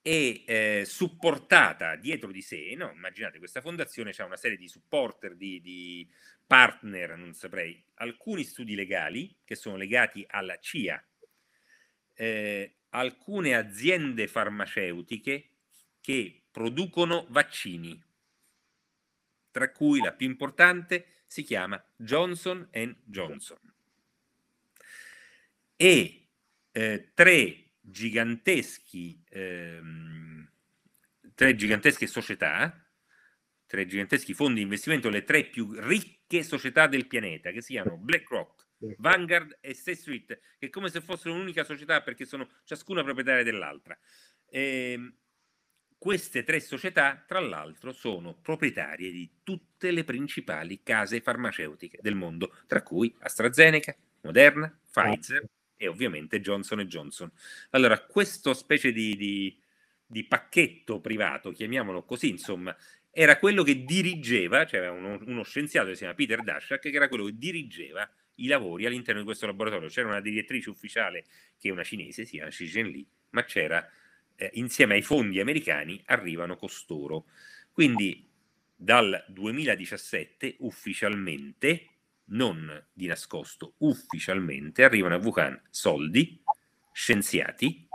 [0.00, 2.90] e eh, supportata dietro di sé, no?
[2.90, 6.06] immaginate questa fondazione ha una serie di supporter, di, di,
[6.46, 11.02] partner, non saprei, alcuni studi legali che sono legati alla CIA,
[12.12, 15.52] eh, alcune aziende farmaceutiche
[16.02, 18.00] che producono vaccini,
[19.50, 22.68] tra cui la più importante si chiama Johnson
[23.02, 23.58] Johnson.
[25.74, 26.28] E
[26.70, 30.48] eh, tre, giganteschi, ehm,
[31.34, 32.84] tre gigantesche società
[33.74, 38.66] tre giganteschi fondi di investimento, le tre più ricche società del pianeta, che siano BlackRock,
[38.98, 43.42] Vanguard e State Street, che è come se fossero un'unica società perché sono ciascuna proprietaria
[43.42, 43.98] dell'altra.
[44.48, 45.14] E ehm,
[46.04, 52.54] queste tre società, tra l'altro, sono proprietarie di tutte le principali case farmaceutiche del mondo,
[52.66, 57.32] tra cui AstraZeneca, Moderna, Pfizer e ovviamente Johnson Johnson.
[57.70, 59.58] Allora, questo specie di, di,
[60.04, 62.76] di pacchetto privato, chiamiamolo così, insomma,
[63.10, 66.90] era quello che dirigeva, c'era cioè uno, uno, scienziato che si chiama Peter Daszak, che
[66.90, 69.88] era quello che dirigeva i lavori all'interno di questo laboratorio.
[69.88, 71.24] C'era una direttrice ufficiale
[71.58, 73.88] che è una cinese, si chiama Xi Jinping, ma c'era
[74.36, 77.26] eh, insieme ai fondi americani arrivano costoro.
[77.72, 78.28] Quindi
[78.74, 81.88] dal 2017 ufficialmente,
[82.26, 86.42] non di nascosto, ufficialmente arrivano a Wuhan soldi,
[86.92, 87.88] scienziati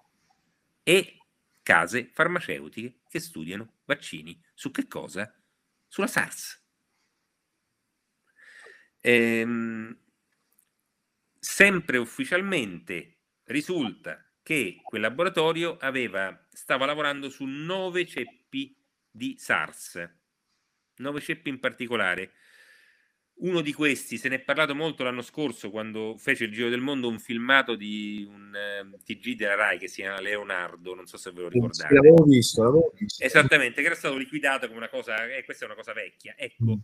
[0.84, 1.18] e
[1.62, 4.40] case farmaceutiche che studiano vaccini.
[4.54, 5.34] Su che cosa?
[5.88, 6.64] Sulla SARS.
[9.02, 9.98] Ehm,
[11.40, 18.76] sempre ufficialmente risulta che quel laboratorio aveva, stava lavorando su nove ceppi
[19.10, 20.10] di SARS,
[20.98, 22.32] nove ceppi in particolare.
[23.42, 26.82] Uno di questi se ne è parlato molto l'anno scorso quando fece il Giro del
[26.82, 31.16] Mondo un filmato di un ehm, TG della Rai che si chiama Leonardo, non so
[31.16, 31.94] se ve lo ricordate.
[31.94, 33.24] l'avevo visto, l'avevo visto.
[33.24, 36.36] Esattamente, che era stato liquidato come una cosa, eh, questa è una cosa vecchia.
[36.38, 36.80] Ecco, mm.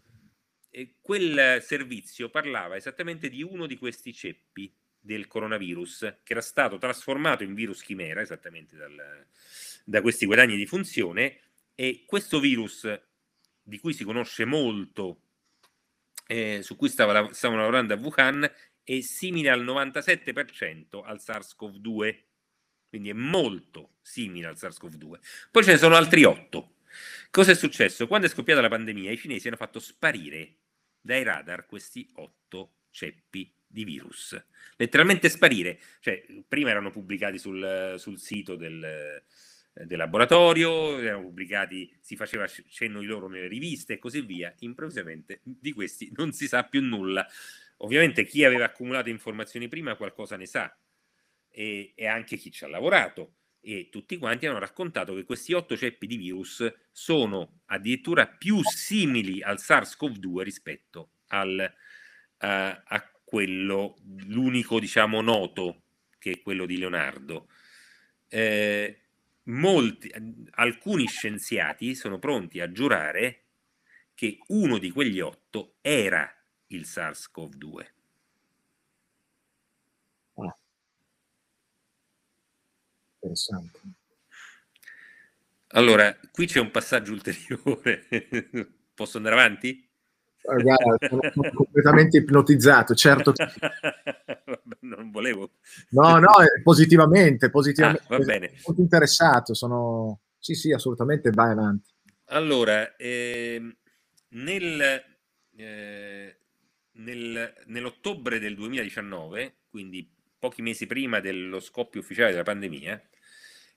[0.70, 4.74] eh, quel servizio parlava esattamente di uno di questi ceppi
[5.06, 9.26] del coronavirus, che era stato trasformato in virus chimera, esattamente dal,
[9.84, 11.40] da questi guadagni di funzione,
[11.76, 12.90] e questo virus,
[13.62, 15.22] di cui si conosce molto,
[16.26, 18.52] eh, su cui stava, stavano lavorando a Wuhan,
[18.84, 22.20] è simile al 97% al SARS-CoV-2,
[22.90, 25.20] quindi è molto simile al SARS-CoV-2.
[25.52, 26.78] Poi ce ne sono altri 8.
[27.30, 28.08] Cosa è successo?
[28.08, 30.58] Quando è scoppiata la pandemia, i cinesi hanno fatto sparire
[31.00, 34.42] dai radar questi 8 ceppi di virus,
[34.78, 35.80] letteralmente sparire.
[36.00, 39.22] Cioè, prima erano pubblicati sul, sul sito del,
[39.74, 44.54] del, laboratorio, erano pubblicati, si faceva cenno di loro nelle riviste e così via.
[44.60, 47.26] Improvvisamente di questi non si sa più nulla.
[47.78, 50.74] Ovviamente chi aveva accumulato informazioni prima qualcosa ne sa
[51.50, 55.76] e, e anche chi ci ha lavorato e tutti quanti hanno raccontato che questi otto
[55.76, 61.74] ceppi di virus sono addirittura più simili al SARS-CoV-2 rispetto al,
[62.38, 65.82] uh, a quello, l'unico diciamo noto,
[66.18, 67.50] che è quello di Leonardo.
[68.28, 69.02] Eh,
[69.44, 70.12] molti,
[70.52, 73.42] alcuni scienziati sono pronti a giurare
[74.14, 76.32] che uno di quegli otto era
[76.68, 77.86] il SARS-CoV-2.
[80.38, 80.56] Ah.
[83.22, 83.80] Interessante.
[85.70, 88.08] Allora, qui c'è un passaggio ulteriore.
[88.94, 89.85] Posso andare avanti?
[90.46, 90.76] Guarda,
[91.08, 93.34] sono, completamente ipnotizzato, certo.
[94.82, 95.52] non volevo.
[95.90, 96.32] No, no,
[96.64, 98.04] positivamente, positivamente.
[98.08, 98.54] Ah, va bene.
[98.66, 100.20] Molto interessato, sono...
[100.38, 101.92] Sì, sì, assolutamente, vai avanti.
[102.26, 103.76] Allora, eh,
[104.30, 105.04] nel,
[105.56, 106.38] eh,
[106.92, 112.94] nel, nell'ottobre del 2019, quindi pochi mesi prima dello scoppio ufficiale della pandemia,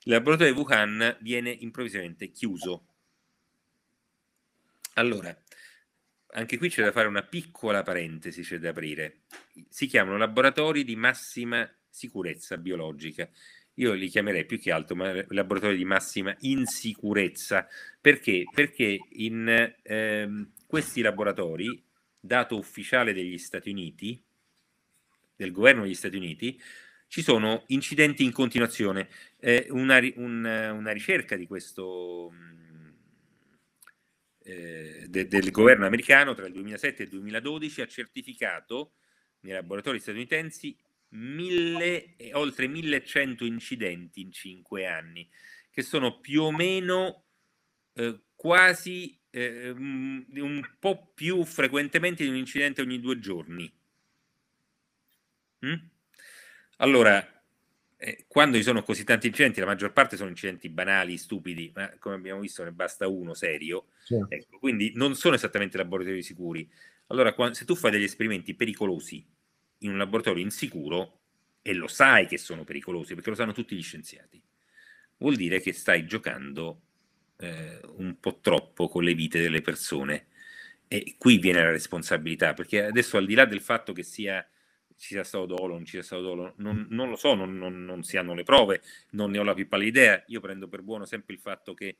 [0.03, 2.85] il laboratorio di Wuhan viene improvvisamente chiuso.
[4.93, 5.35] Allora,
[6.31, 9.21] anche qui c'è da fare una piccola parentesi, c'è da aprire.
[9.69, 13.29] Si chiamano laboratori di massima sicurezza biologica.
[13.75, 17.67] Io li chiamerei più che altro ma, laboratori di massima insicurezza.
[17.99, 18.43] Perché?
[18.53, 21.83] Perché in ehm, questi laboratori,
[22.19, 24.21] dato ufficiale degli Stati Uniti,
[25.35, 26.61] del governo degli Stati Uniti,
[27.07, 29.09] ci sono incidenti in continuazione.
[29.39, 32.31] Eh, una, un, una, ricerca di questo
[34.49, 38.93] eh, de, del governo americano tra il 2007 e il 2012 ha certificato
[39.41, 40.75] nei laboratori statunitensi
[41.09, 45.29] mille, oltre 1100 incidenti in cinque anni,
[45.69, 47.25] che sono più o meno
[47.93, 53.71] eh, quasi eh, un po' più frequentemente di un incidente ogni due giorni.
[55.65, 55.73] Mm?
[56.77, 57.38] Allora,
[58.01, 61.91] eh, quando ci sono così tanti incidenti, la maggior parte sono incidenti banali, stupidi, ma
[61.99, 64.33] come abbiamo visto ne basta uno serio, certo.
[64.33, 66.67] ecco, quindi non sono esattamente laboratori sicuri.
[67.07, 69.25] Allora, quando, se tu fai degli esperimenti pericolosi
[69.79, 71.19] in un laboratorio insicuro,
[71.61, 74.41] e lo sai che sono pericolosi, perché lo sanno tutti gli scienziati,
[75.17, 76.81] vuol dire che stai giocando
[77.35, 80.27] eh, un po' troppo con le vite delle persone.
[80.87, 84.47] E qui viene la responsabilità, perché adesso al di là del fatto che sia
[84.99, 87.85] ci sia stato dolo, non ci sia stato dolo, non, non lo so, non, non,
[87.85, 88.81] non, si hanno le prove,
[89.11, 90.23] non ne ho la più pallida idea.
[90.27, 91.97] Io prendo per buono sempre il fatto che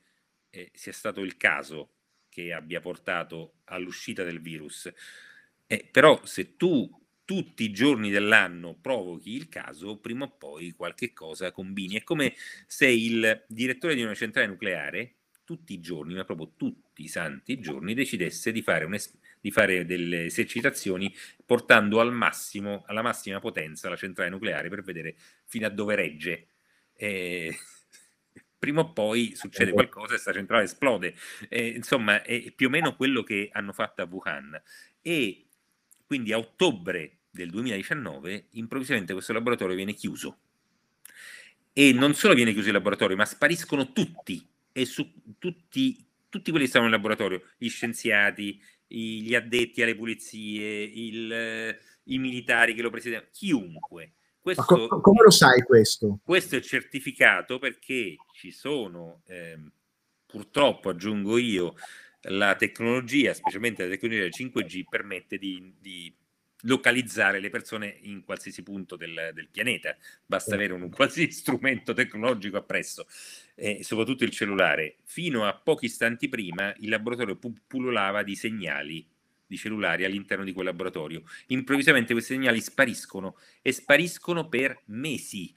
[0.50, 1.92] eh, sia stato il caso
[2.28, 4.92] che abbia portato all'uscita del virus.
[5.66, 6.88] Eh, però se tu
[7.24, 11.96] tutti i giorni dell'anno provochi il caso, prima o poi qualche cosa combini.
[11.96, 12.34] È come
[12.66, 15.19] se il direttore di una centrale nucleare
[15.50, 18.88] tutti i giorni, ma proprio tutti i santi giorni, decidesse di fare,
[19.40, 21.12] di fare delle esercitazioni
[21.44, 26.46] portando al massimo, alla massima potenza la centrale nucleare per vedere fino a dove regge.
[26.94, 27.52] E
[28.60, 31.16] prima o poi succede qualcosa e questa centrale esplode.
[31.48, 34.62] E, insomma, è più o meno quello che hanno fatto a Wuhan.
[35.02, 35.46] E
[36.06, 40.38] quindi a ottobre del 2019 improvvisamente questo laboratorio viene chiuso
[41.72, 46.64] e non solo viene chiuso il laboratorio ma spariscono tutti e su tutti, tutti quelli
[46.64, 52.90] che stavano nel laboratorio gli scienziati gli addetti alle pulizie il, i militari che lo
[52.90, 56.18] presiedevano chiunque questo, co- come lo sai questo?
[56.24, 59.58] Questo è certificato perché ci sono, eh,
[60.26, 61.74] purtroppo aggiungo io,
[62.22, 66.14] la tecnologia, specialmente la tecnologia del 5G, permette di, di
[66.62, 72.56] localizzare le persone in qualsiasi punto del, del pianeta, basta avere un qualsiasi strumento tecnologico
[72.56, 73.06] appresso,
[73.54, 74.96] eh, soprattutto il cellulare.
[75.04, 79.06] Fino a pochi istanti prima il laboratorio pullulava di segnali
[79.50, 81.24] di cellulari all'interno di quel laboratorio.
[81.48, 85.52] Improvvisamente questi segnali spariscono e spariscono per mesi.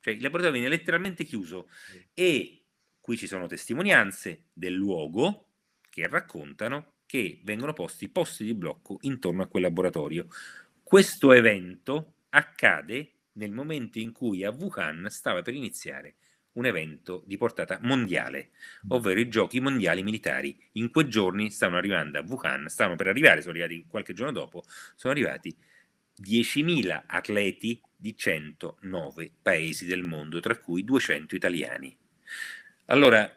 [0.00, 1.68] Cioè il laboratorio viene letteralmente chiuso
[2.14, 2.62] e
[2.98, 5.48] qui ci sono testimonianze del luogo
[5.90, 10.26] che raccontano che vengono posti posti di blocco intorno a quel laboratorio.
[10.82, 16.16] Questo evento accade nel momento in cui a Wuhan stava per iniziare
[16.56, 18.50] un evento di portata mondiale,
[18.88, 20.58] ovvero i giochi mondiali militari.
[20.72, 24.64] In quei giorni stavano arrivando a Wuhan, stavano per arrivare, sono arrivati qualche giorno dopo,
[24.94, 25.54] sono arrivati
[26.18, 31.96] 10.000 atleti di 109 paesi del mondo, tra cui 200 italiani.
[32.86, 33.30] Allora,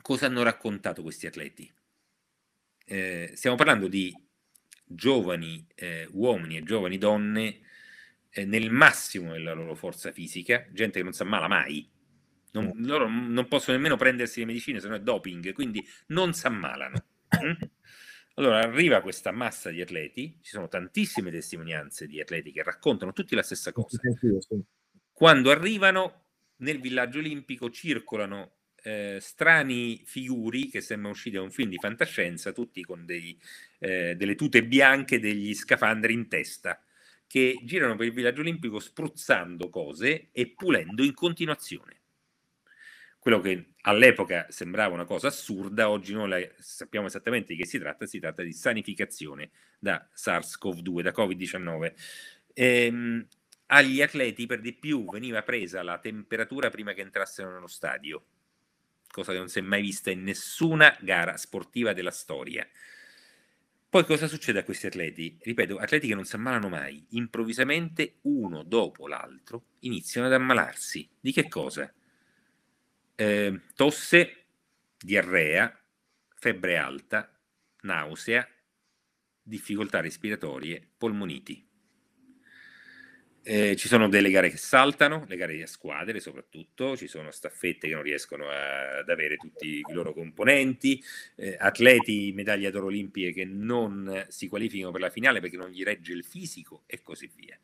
[0.00, 1.72] cosa hanno raccontato questi atleti?
[2.84, 4.14] Eh, stiamo parlando di
[4.84, 7.60] giovani eh, uomini e giovani donne
[8.30, 11.88] eh, nel massimo della loro forza fisica, gente che non si ammala mai,
[12.52, 16.46] non, loro non possono nemmeno prendersi le medicine, se no è doping, quindi non si
[16.46, 17.04] ammalano.
[17.44, 17.52] Mm?
[18.36, 23.34] Allora arriva questa massa di atleti, ci sono tantissime testimonianze di atleti che raccontano tutti
[23.36, 23.98] la stessa cosa.
[25.12, 26.24] Quando arrivano
[26.56, 28.53] nel villaggio olimpico circolano
[28.84, 33.38] eh, strani figuri che sembrano usciti da un film di fantascienza, tutti con dei,
[33.78, 36.82] eh, delle tute bianche, degli scafandri in testa,
[37.26, 42.00] che girano per il villaggio olimpico spruzzando cose e pulendo in continuazione.
[43.18, 48.04] Quello che all'epoca sembrava una cosa assurda, oggi noi sappiamo esattamente di che si tratta,
[48.04, 51.94] si tratta di sanificazione da SARS-CoV-2, da Covid-19.
[52.52, 53.26] Ehm,
[53.68, 58.26] agli atleti per di più veniva presa la temperatura prima che entrassero nello stadio
[59.14, 62.68] cosa che non si è mai vista in nessuna gara sportiva della storia.
[63.88, 65.38] Poi cosa succede a questi atleti?
[65.40, 71.08] Ripeto, atleti che non si ammalano mai, improvvisamente uno dopo l'altro iniziano ad ammalarsi.
[71.20, 71.94] Di che cosa?
[73.14, 74.46] Eh, tosse,
[74.98, 75.80] diarrea,
[76.34, 77.32] febbre alta,
[77.82, 78.44] nausea,
[79.40, 81.64] difficoltà respiratorie, polmoniti.
[83.46, 87.88] Eh, ci sono delle gare che saltano, le gare a squadre soprattutto, ci sono staffette
[87.88, 91.02] che non riescono a, ad avere tutti i loro componenti,
[91.36, 95.82] eh, atleti medaglia d'oro olimpiche che non si qualificano per la finale perché non gli
[95.82, 97.58] regge il fisico e così via.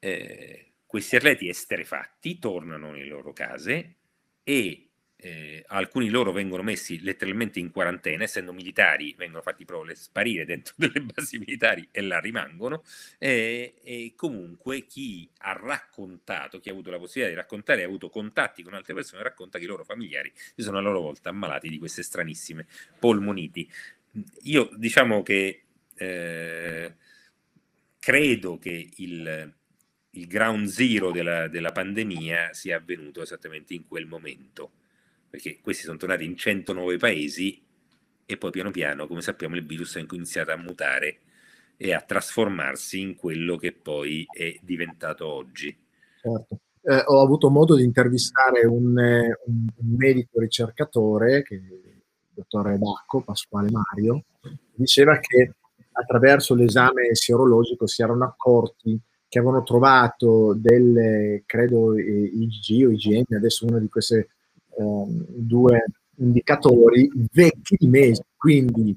[0.00, 3.98] Eh, questi atleti esterefatti tornano nelle loro case
[4.42, 4.89] e
[5.22, 10.74] eh, alcuni loro vengono messi letteralmente in quarantena, essendo militari, vengono fatti proprio sparire dentro
[10.78, 12.82] delle basi militari e là rimangono.
[13.18, 18.08] Eh, e comunque chi ha raccontato, chi ha avuto la possibilità di raccontare, ha avuto
[18.08, 21.68] contatti con altre persone, racconta che i loro familiari si sono a loro volta ammalati
[21.68, 22.66] di queste stranissime
[22.98, 23.70] polmoniti.
[24.42, 25.62] Io diciamo che
[25.94, 26.94] eh,
[27.98, 29.54] credo che il,
[30.10, 34.72] il ground zero della, della pandemia sia avvenuto esattamente in quel momento
[35.30, 37.62] perché questi sono tornati in 109 paesi
[38.26, 41.20] e poi piano piano, come sappiamo, il virus ha iniziato a mutare
[41.76, 45.74] e a trasformarsi in quello che poi è diventato oggi.
[46.20, 46.58] Certo.
[46.82, 49.66] Eh, ho avuto modo di intervistare un, eh, un,
[49.96, 52.02] medico ricercatore, che, il
[52.32, 54.24] dottore Bacco, Pasquale Mario,
[54.74, 55.54] diceva che
[55.92, 63.64] attraverso l'esame sierologico si erano accorti che avevano trovato delle, credo, IgG o IgM, adesso
[63.64, 64.30] una di queste
[64.84, 65.84] due
[66.16, 68.96] indicatori vecchi di mesi, quindi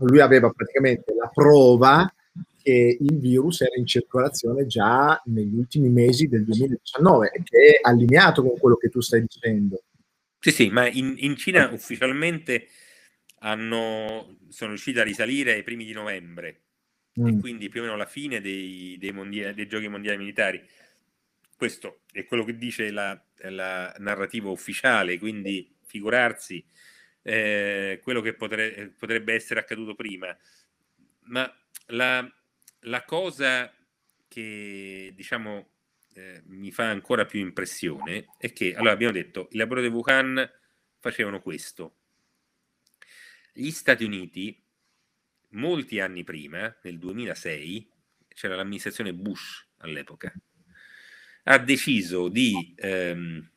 [0.00, 2.12] lui aveva praticamente la prova
[2.62, 7.88] che il virus era in circolazione già negli ultimi mesi del 2019 e che è
[7.88, 9.82] allineato con quello che tu stai dicendo.
[10.38, 12.66] Sì, sì, ma in, in Cina ufficialmente
[13.40, 16.62] hanno, sono riusciti a risalire ai primi di novembre
[17.20, 17.26] mm.
[17.26, 20.62] e quindi più o meno alla fine dei, dei, mondiali, dei, giochi mondiali militari.
[21.60, 26.64] Questo è quello che dice la, la narrativa ufficiale, quindi figurarsi
[27.20, 30.34] eh, quello che potre, potrebbe essere accaduto prima.
[31.24, 31.54] Ma
[31.88, 32.26] la,
[32.78, 33.70] la cosa
[34.26, 35.68] che diciamo
[36.14, 40.50] eh, mi fa ancora più impressione è che allora abbiamo detto i laboratori di Wuhan
[40.98, 41.96] facevano questo.
[43.52, 44.58] Gli Stati Uniti,
[45.50, 47.90] molti anni prima, nel 2006,
[48.28, 50.32] c'era l'amministrazione Bush all'epoca,
[51.44, 53.50] ha deciso di ehm,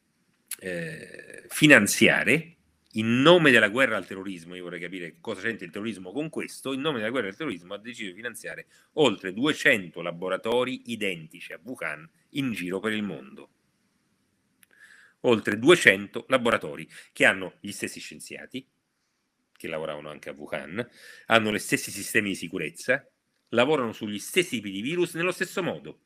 [0.59, 2.53] eh, finanziare
[2.95, 6.73] in nome della guerra al terrorismo, io vorrei capire cosa c'entra il terrorismo con questo,
[6.73, 11.59] in nome della guerra al terrorismo ha deciso di finanziare oltre 200 laboratori identici a
[11.63, 13.49] Wuhan in giro per il mondo.
[15.21, 18.67] Oltre 200 laboratori che hanno gli stessi scienziati,
[19.55, 20.87] che lavoravano anche a Wuhan,
[21.27, 23.07] hanno gli stessi sistemi di sicurezza,
[23.49, 26.01] lavorano sugli stessi tipi di virus nello stesso modo.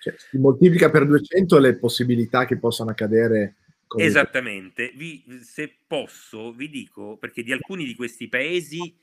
[0.00, 3.56] Cioè, si moltiplica per 200 le possibilità che possano accadere
[3.90, 8.96] Come Esattamente, vi, se posso vi dico, perché di alcuni di questi paesi,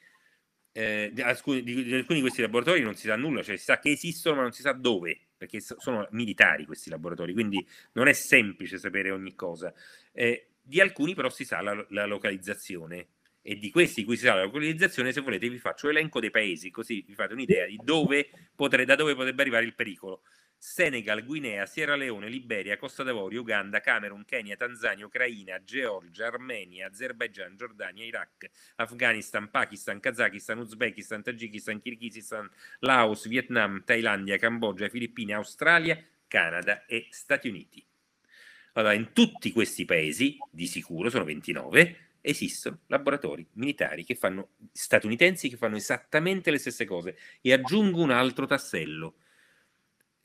[0.72, 3.80] eh, di, alcuni, di, alcuni di questi laboratori non si sa nulla, cioè si sa
[3.80, 8.14] che esistono ma non si sa dove, perché sono militari questi laboratori, quindi non è
[8.14, 9.74] semplice sapere ogni cosa.
[10.14, 13.08] Eh, di alcuni però si sa la, la localizzazione
[13.42, 16.72] e di questi cui si sa la localizzazione, se volete vi faccio l'elenco dei paesi,
[16.72, 20.22] così vi fate un'idea di dove potre, da dove potrebbe arrivare il pericolo.
[20.60, 27.56] Senegal, Guinea, Sierra Leone, Liberia, Costa d'Avorio, Uganda, Camerun, Kenya, Tanzania, Ucraina, Georgia, Armenia, Azerbaijan,
[27.56, 32.50] Giordania, Iraq, Afghanistan, Pakistan, Kazakistan, Uzbekistan, Tagikistan, Kirghizistan,
[32.80, 37.86] Laos, Vietnam, Thailandia, Cambogia, Filippine, Australia, Canada e Stati Uniti.
[38.74, 45.50] Allora, in tutti questi paesi, di sicuro, sono 29, esistono laboratori militari che fanno, statunitensi
[45.50, 47.18] che fanno esattamente le stesse cose.
[47.42, 49.16] E aggiungo un altro tassello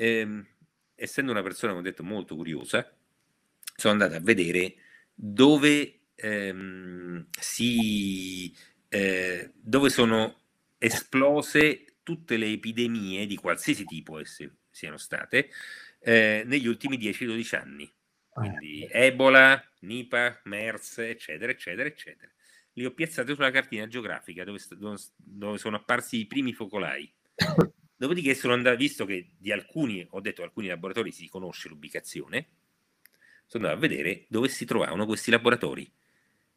[0.03, 0.47] ehm,
[0.95, 2.95] essendo una persona, come ho detto, molto curiosa,
[3.77, 4.75] sono andato a vedere
[5.15, 8.55] dove ehm, si
[8.89, 10.41] eh, dove sono
[10.79, 15.49] esplose tutte le epidemie di qualsiasi tipo esse siano state
[16.01, 17.91] eh, negli ultimi 10-12 anni.
[18.35, 18.41] Ah.
[18.41, 22.31] Quindi Ebola, Nipa, MERS, eccetera, eccetera, eccetera.
[22.75, 24.59] Li ho piazzati sulla cartina geografica dove,
[25.17, 27.11] dove sono apparsi i primi focolai.
[28.03, 32.49] Dopodiché sono andato, visto che di alcuni, ho detto alcuni laboratori si conosce l'ubicazione,
[33.47, 35.89] sono andato a vedere dove si trovavano questi laboratori.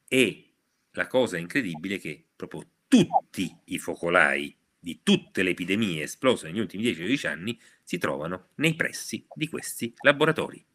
[0.07, 0.53] E
[0.93, 6.61] la cosa incredibile è che proprio tutti i focolai di tutte le epidemie esplose negli
[6.61, 10.65] ultimi 10-12 anni si trovano nei pressi di questi laboratori.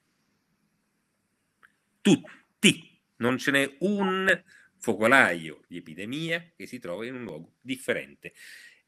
[2.00, 4.44] Tutti, non ce n'è un
[4.76, 8.32] focolaio di epidemia che si trova in un luogo differente.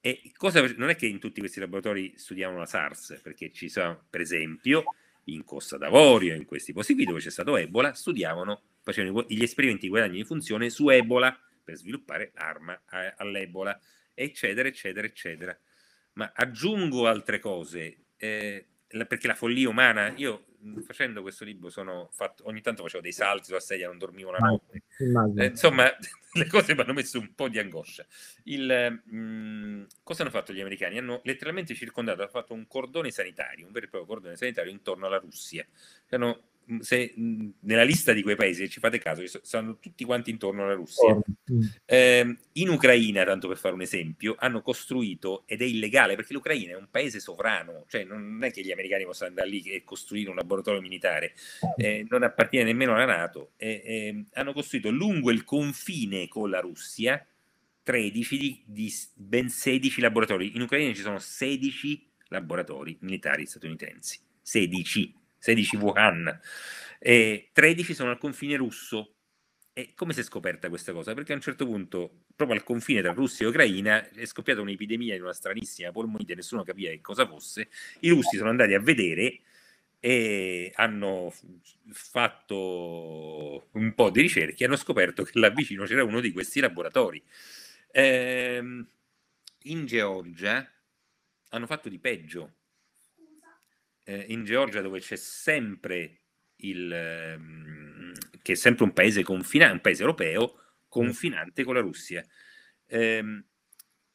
[0.04, 4.04] E cosa, non è che in tutti questi laboratori studiamo la SARS, perché ci sono,
[4.10, 4.82] per esempio,
[5.26, 9.82] in Costa d'Avorio, in questi posti qui dove c'è stato Ebola, studiavano, facevano gli esperimenti
[9.82, 12.82] di guadagno di funzione su Ebola per sviluppare l'arma
[13.16, 13.78] all'Ebola,
[14.12, 15.56] eccetera, eccetera, eccetera.
[16.14, 20.46] Ma aggiungo altre cose, eh, perché la follia umana, io
[20.84, 24.38] facendo questo libro sono fatto, ogni tanto facevo dei salti sulla sedia, non dormivo la
[24.38, 24.82] notte.
[24.98, 25.84] Eh, insomma,
[26.34, 28.06] le cose mi hanno messo un po' di angoscia.
[28.44, 30.98] Il, mh, cosa hanno fatto gli americani?
[30.98, 35.06] Hanno letteralmente circondato, hanno fatto un cordone sanitario, un vero e proprio cordone sanitario intorno
[35.06, 35.66] alla Russia.
[36.10, 40.74] Hanno se nella lista di quei paesi, ci fate caso, stanno tutti quanti intorno alla
[40.74, 41.18] Russia.
[41.84, 46.72] Eh, in Ucraina, tanto per fare un esempio, hanno costruito, ed è illegale perché l'Ucraina
[46.72, 50.30] è un paese sovrano, cioè non è che gli americani possano andare lì e costruire
[50.30, 51.34] un laboratorio militare,
[51.76, 53.52] eh, non appartiene nemmeno alla Nato.
[53.56, 57.24] Eh, hanno costruito lungo il confine con la Russia
[57.82, 60.54] 13 di, di ben 16 laboratori.
[60.54, 64.18] In Ucraina ci sono 16 laboratori militari statunitensi.
[64.40, 66.40] 16 16 Wuhan,
[67.00, 69.16] e 13 sono al confine russo.
[69.74, 71.14] E come si è scoperta questa cosa?
[71.14, 75.14] Perché a un certo punto, proprio al confine tra Russia e Ucraina, è scoppiata un'epidemia
[75.14, 77.68] di una stranissima polmonite, nessuno capiva che cosa fosse.
[78.00, 79.40] I russi sono andati a vedere
[79.98, 81.32] e hanno
[81.90, 86.60] fatto un po' di ricerche e hanno scoperto che là vicino c'era uno di questi
[86.60, 87.22] laboratori.
[87.90, 88.86] Ehm,
[89.64, 90.70] in Georgia
[91.50, 92.52] hanno fatto di peggio
[94.04, 96.20] eh, in Georgia dove c'è sempre
[96.56, 102.24] il ehm, che è sempre un paese confinante, un paese europeo confinante con la Russia.
[102.86, 103.44] Eh,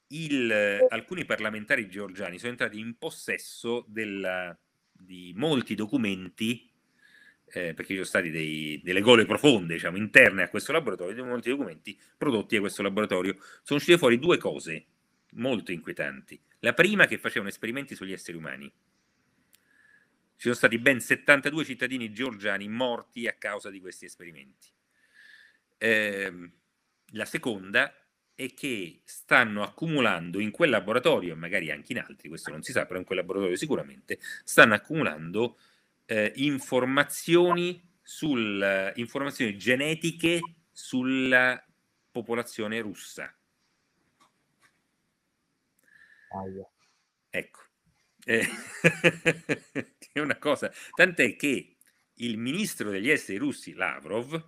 [0.10, 4.58] il, alcuni parlamentari georgiani sono entrati in possesso della,
[4.92, 6.72] di molti documenti
[7.50, 11.50] eh, perché ci sono state dei, delle gole profonde, diciamo, interne a questo laboratorio, molti
[11.50, 13.36] documenti prodotti da questo laboratorio.
[13.64, 14.86] Sono uscite fuori due cose
[15.32, 16.40] molto inquietanti.
[16.60, 18.72] La prima che facevano esperimenti sugli esseri umani.
[20.38, 24.68] Ci sono stati ben 72 cittadini georgiani morti a causa di questi esperimenti.
[25.80, 26.52] Eh,
[27.14, 27.92] la seconda
[28.36, 32.72] è che stanno accumulando in quel laboratorio, e magari anche in altri, questo non si
[32.72, 35.58] sa, però in quel laboratorio sicuramente, stanno accumulando
[36.06, 40.40] eh, informazioni, sul, informazioni genetiche
[40.72, 41.66] sulla
[42.12, 43.36] popolazione russa.
[47.32, 47.67] Ecco,
[48.28, 48.46] eh,
[50.12, 51.78] è una cosa, tant'è che
[52.16, 54.44] il ministro degli esteri russi, Lavrov, il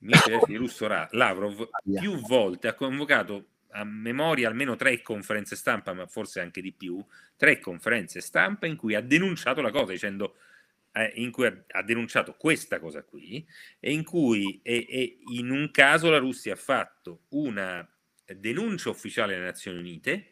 [0.00, 5.94] ministro degli esteri russo Lavrov, più volte ha convocato a memoria almeno tre conferenze stampa,
[5.94, 7.02] ma forse anche di più,
[7.36, 10.36] tre conferenze stampa in cui ha denunciato la cosa dicendo
[10.92, 13.46] eh, in cui ha, denunciato questa cosa qui
[13.78, 17.88] e in cui e, e in un caso la Russia ha fatto una
[18.26, 20.29] denuncia ufficiale alle Nazioni Unite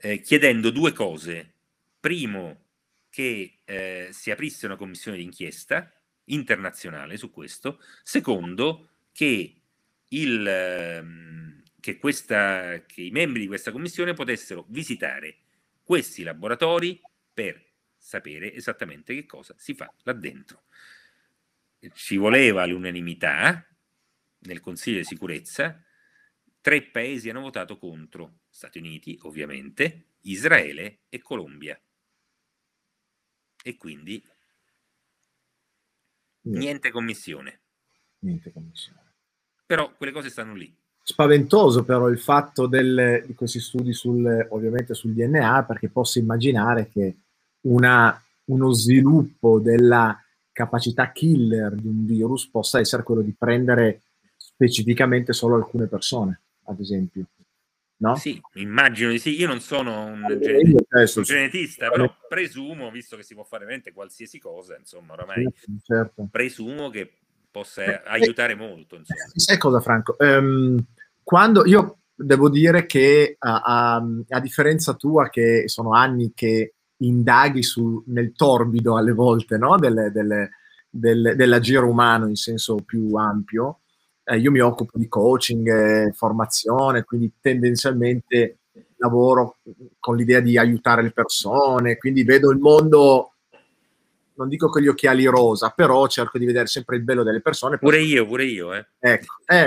[0.00, 1.54] eh, chiedendo due cose.
[2.00, 2.64] Primo,
[3.10, 5.92] che eh, si aprisse una commissione d'inchiesta
[6.24, 7.80] internazionale su questo.
[8.02, 9.60] Secondo, che
[10.08, 15.36] il, ehm, che, questa, che i membri di questa commissione potessero visitare
[15.82, 17.00] questi laboratori
[17.32, 17.62] per
[17.96, 20.62] sapere esattamente che cosa si fa là dentro.
[21.94, 23.66] Ci voleva l'unanimità
[24.40, 25.82] nel Consiglio di sicurezza,
[26.60, 31.80] tre paesi hanno votato contro, Stati Uniti ovviamente, Israele e Colombia.
[33.62, 34.22] E quindi
[36.42, 37.60] niente commissione.
[38.20, 39.14] Niente commissione.
[39.66, 40.74] Però quelle cose stanno lì
[41.10, 46.88] spaventoso però il fatto del, di questi studi sul, ovviamente sul DNA perché posso immaginare
[46.88, 47.16] che
[47.62, 50.16] una, uno sviluppo della
[50.52, 54.02] capacità killer di un virus possa essere quello di prendere
[54.36, 57.26] specificamente solo alcune persone, ad esempio.
[58.00, 58.16] No?
[58.16, 59.38] Sì, immagino di sì.
[59.38, 63.92] Io non sono un, eh, genetista, genetista, però presumo, visto che si può fare veramente
[63.92, 65.46] qualsiasi cosa, insomma, oramai
[65.82, 66.26] certo.
[66.30, 67.12] presumo che
[67.50, 68.96] possa eh, aiutare molto.
[68.96, 69.20] Insomma.
[69.34, 70.16] Sai cosa, Franco?
[70.18, 70.82] Um,
[71.22, 77.62] quando io devo dire che a, a, a, differenza tua, che sono anni che indaghi
[77.62, 79.76] su, nel torbido alle volte no?
[79.76, 80.50] delle, delle,
[80.88, 83.79] delle, dell'agire umano in senso più ampio,
[84.30, 88.58] eh, io mi occupo di coaching, e formazione, quindi tendenzialmente
[88.96, 89.58] lavoro
[89.98, 93.32] con l'idea di aiutare le persone, quindi vedo il mondo
[94.40, 97.76] non dico con gli occhiali rosa, però cerco di vedere sempre il bello delle persone.
[97.76, 98.72] Pure io, pure io.
[98.72, 98.86] Eh.
[98.98, 99.66] Ecco, eh.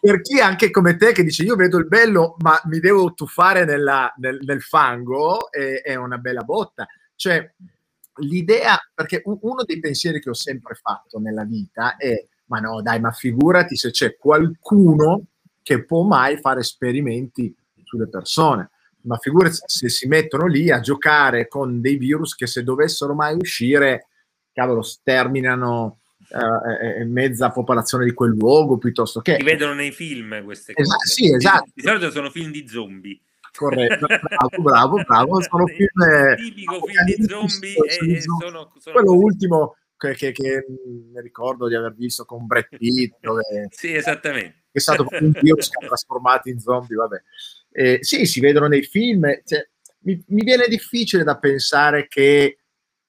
[0.00, 3.64] per chi anche come te che dice io vedo il bello, ma mi devo tuffare
[3.64, 6.86] nella, nel, nel, fango, è, è, una bella botta.
[7.16, 7.52] Cioè,
[8.18, 13.00] l'idea, perché uno dei pensieri che ho sempre fatto nella vita è, ma no, dai,
[13.00, 15.24] ma figurati se c'è qualcuno
[15.62, 18.70] che può mai fare esperimenti sulle persone
[19.02, 23.34] ma figurati se si mettono lì a giocare con dei virus che se dovessero mai
[23.34, 24.08] uscire,
[24.52, 25.98] cavolo, sterminano
[26.28, 29.36] eh, eh, mezza popolazione di quel luogo piuttosto che...
[29.38, 30.88] Si vedono nei film queste cose.
[30.88, 31.70] Esatto, sì, esatto.
[31.74, 33.20] Di solito sono film di zombie.
[33.54, 35.42] Corretto, bravo, bravo, bravo.
[35.42, 36.02] Sono film...
[36.02, 39.76] Eh, tipico film di zombie e, sono, sono, Quello ultimo
[40.08, 43.16] che, che, che, mi ricordo di aver visto con Brad Pitt.
[43.22, 44.64] Dove, sì, esattamente.
[44.72, 47.22] È stato un che ha trasformato in zombie, vabbè.
[47.70, 49.26] Eh, sì, si vedono nei film.
[49.44, 49.68] Cioè,
[50.00, 52.58] mi, mi, viene difficile da pensare che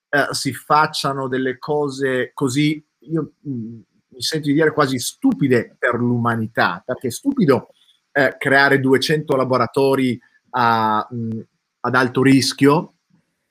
[0.09, 3.79] eh, si facciano delle cose così, io mh, mm,
[4.09, 7.69] mi sento di dire quasi stupide per l'umanità, perché è stupido
[8.11, 10.19] eh, creare 200 laboratori
[10.51, 11.39] a, mh, mm,
[11.79, 12.92] ad alto rischio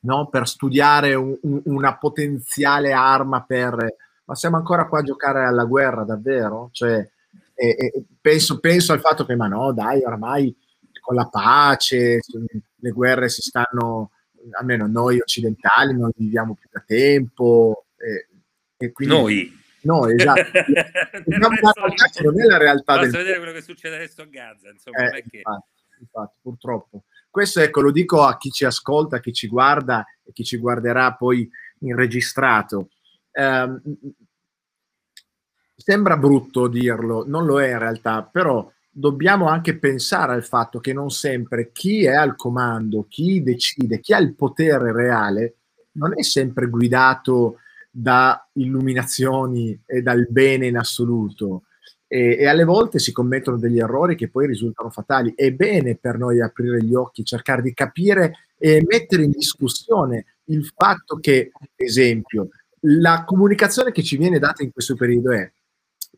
[0.03, 0.29] no?
[0.29, 3.97] per studiare un, un, una potenziale arma per...
[4.25, 6.69] Ma siamo ancora qua a giocare alla guerra, davvero?
[6.73, 7.07] Cioè,
[8.21, 10.55] penso, penso al fatto che, ma no, dai, ormai
[11.01, 12.21] con la pace,
[12.77, 14.13] le guerre si stanno,
[14.59, 17.87] almeno noi occidentali non viviamo più da tempo.
[17.97, 18.29] E,
[18.77, 19.61] e quindi, noi?
[19.83, 20.41] Noi, esatto.
[21.25, 23.17] Diciamo realtà che non è la realtà Basta del...
[23.17, 25.67] vedere quello che succede adesso a Gaza, insomma, eh, non infatti,
[25.99, 27.05] infatti, purtroppo.
[27.33, 30.59] Questo ecco, lo dico a chi ci ascolta, a chi ci guarda e chi ci
[30.59, 32.91] guarderà poi in registrato.
[33.31, 33.81] Eh,
[35.75, 40.93] sembra brutto dirlo, non lo è in realtà, però dobbiamo anche pensare al fatto che
[40.93, 45.55] non sempre chi è al comando, chi decide, chi ha il potere reale,
[45.93, 47.61] non è sempre guidato
[47.91, 51.63] da illuminazioni e dal bene in assoluto.
[52.13, 55.33] E, e, alle volte si commettono degli errori che poi risultano fatali.
[55.35, 60.71] È bene per noi aprire gli occhi, cercare di capire e mettere in discussione il
[60.77, 62.51] fatto che, esempio,
[62.81, 65.51] la comunicazione che ci viene data in questo periodo è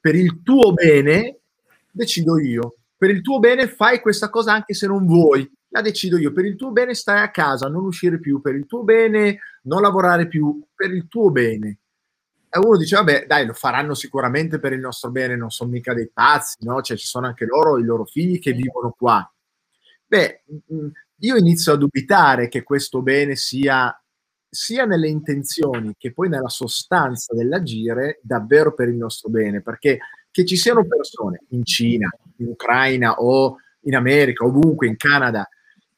[0.01, 1.39] per il tuo bene
[1.93, 6.19] decido io, per il tuo bene fai questa cosa anche se non vuoi, la decido
[6.19, 9.39] io, per il tuo bene stai a casa, non uscire più, per il tuo bene
[9.63, 11.79] non lavorare più, per il tuo bene.
[12.63, 16.09] Uno dice, vabbè, dai, lo faranno sicuramente per il nostro bene, non sono mica dei
[16.13, 16.81] pazzi, no?
[16.83, 19.29] Cioè ci sono anche loro, i loro figli che vivono qua.
[20.07, 20.89] Beh, mm,
[21.19, 23.97] io inizio a dubitare che questo bene sia
[24.55, 29.99] sia nelle intenzioni che poi nella sostanza dell'agire davvero per il nostro bene, perché
[30.31, 35.49] che ci siano persone in Cina, in Ucraina o in America, ovunque, in Canada,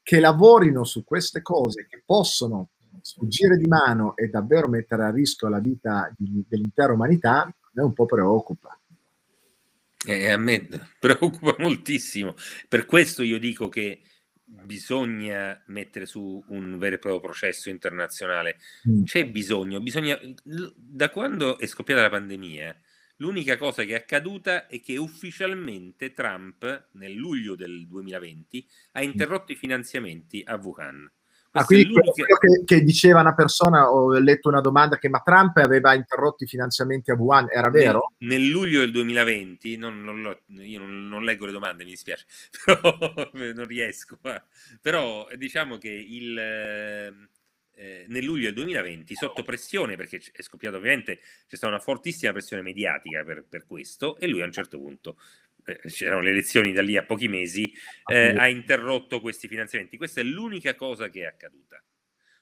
[0.02, 2.70] che lavorino su queste cose, che possono
[3.16, 7.94] sfuggire di mano e davvero mettere a rischio la vita di, dell'intera umanità, me un
[7.94, 8.78] po' preoccupa.
[10.06, 10.68] Eh, a me
[11.00, 12.34] preoccupa moltissimo.
[12.68, 14.02] Per questo io dico che
[14.44, 18.58] bisogna mettere su un vero e proprio processo internazionale.
[18.88, 19.04] Mm.
[19.04, 22.76] C'è bisogno, bisogna, da quando è scoppiata la pandemia,
[23.16, 29.04] l'unica cosa che è accaduta è che ufficialmente Trump nel luglio del 2020 ha mm.
[29.04, 31.10] interrotto i finanziamenti a Wuhan.
[31.60, 35.56] Ah, quindi quello che, che, diceva una persona, ho letto una domanda che ma Trump
[35.56, 38.12] aveva interrotto i finanziamenti a Wuhan, era vero?
[38.18, 42.26] Nel, nel luglio del 2020, non, non io non, non, leggo le domande, mi dispiace,
[42.64, 42.80] però
[43.54, 44.18] non riesco.
[44.80, 51.18] Però diciamo che il, eh, nel luglio del 2020, sotto pressione, perché è scoppiato ovviamente,
[51.46, 55.18] c'è stata una fortissima pressione mediatica per, per questo, e lui a un certo punto
[55.66, 57.70] eh, c'erano le elezioni da lì a pochi mesi,
[58.06, 59.96] eh, ha interrotto questi finanziamenti.
[59.96, 61.82] Questa è l'unica cosa che è accaduta.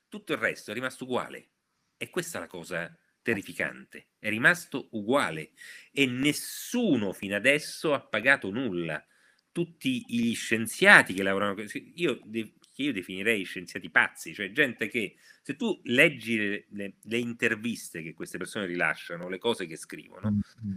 [0.09, 1.49] Tutto il resto è rimasto uguale.
[1.97, 4.09] E questa è la cosa terrificante.
[4.19, 5.53] È rimasto uguale
[5.91, 9.03] e nessuno fino adesso ha pagato nulla.
[9.51, 11.55] Tutti gli scienziati che lavorano,
[11.95, 17.19] io, che io definirei scienziati pazzi, cioè gente che se tu leggi le, le, le
[17.19, 20.77] interviste che queste persone rilasciano, le cose che scrivono, mm-hmm.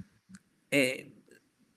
[0.70, 1.12] eh,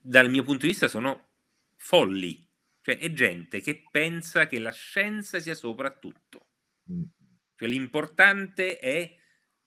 [0.01, 1.29] dal mio punto di vista sono
[1.75, 2.47] folli,
[2.81, 6.47] cioè è gente che pensa che la scienza sia sopra tutto.
[6.91, 7.03] Mm.
[7.55, 9.15] Cioè l'importante è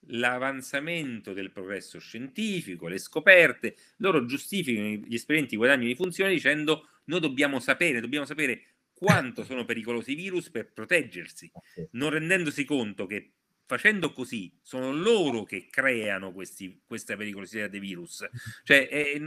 [0.09, 7.19] l'avanzamento del progresso scientifico, le scoperte, loro giustificano gli esperimenti guadagni di funzione dicendo noi
[7.19, 11.51] dobbiamo sapere, dobbiamo sapere quanto sono pericolosi i virus per proteggersi,
[11.91, 13.33] non rendendosi conto che
[13.65, 18.27] facendo così sono loro che creano questi, questa pericolosità dei virus.
[18.63, 19.19] Cioè, è,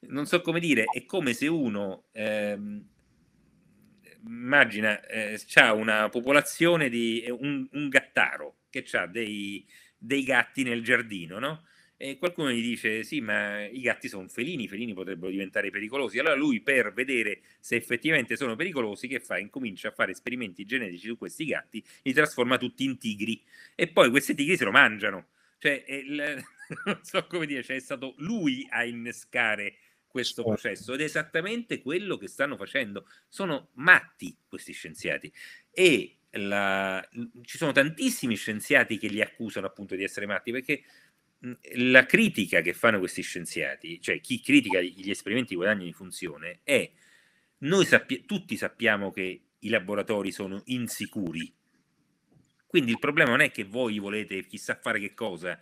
[0.00, 2.84] non so come dire, è come se uno ehm,
[4.26, 10.82] immagina eh, c'ha una popolazione di un, un gattaro che ha dei, dei, gatti nel
[10.82, 11.64] giardino, no?
[11.96, 16.18] E qualcuno gli dice: Sì, ma i gatti sono felini, i felini potrebbero diventare pericolosi.
[16.18, 19.38] Allora lui, per vedere se effettivamente sono pericolosi, che fa?
[19.38, 23.42] Incomincia a fare esperimenti genetici su questi gatti, li trasforma tutti in tigri
[23.74, 25.28] e poi questi tigri se lo mangiano.
[25.58, 26.44] Cioè, il,
[26.84, 29.74] non so come dire, cioè è stato lui a innescare
[30.08, 30.60] questo certo.
[30.60, 33.06] processo ed è esattamente quello che stanno facendo.
[33.28, 35.32] Sono matti questi scienziati
[35.70, 37.06] e la,
[37.42, 40.82] ci sono tantissimi scienziati che li accusano appunto di essere matti perché
[41.76, 46.60] la critica che fanno questi scienziati, cioè chi critica gli esperimenti di guadagno di funzione,
[46.64, 46.90] è
[47.58, 51.52] noi sappi- tutti sappiamo che i laboratori sono insicuri.
[52.66, 55.58] Quindi il problema non è che voi volete chissà fare che cosa,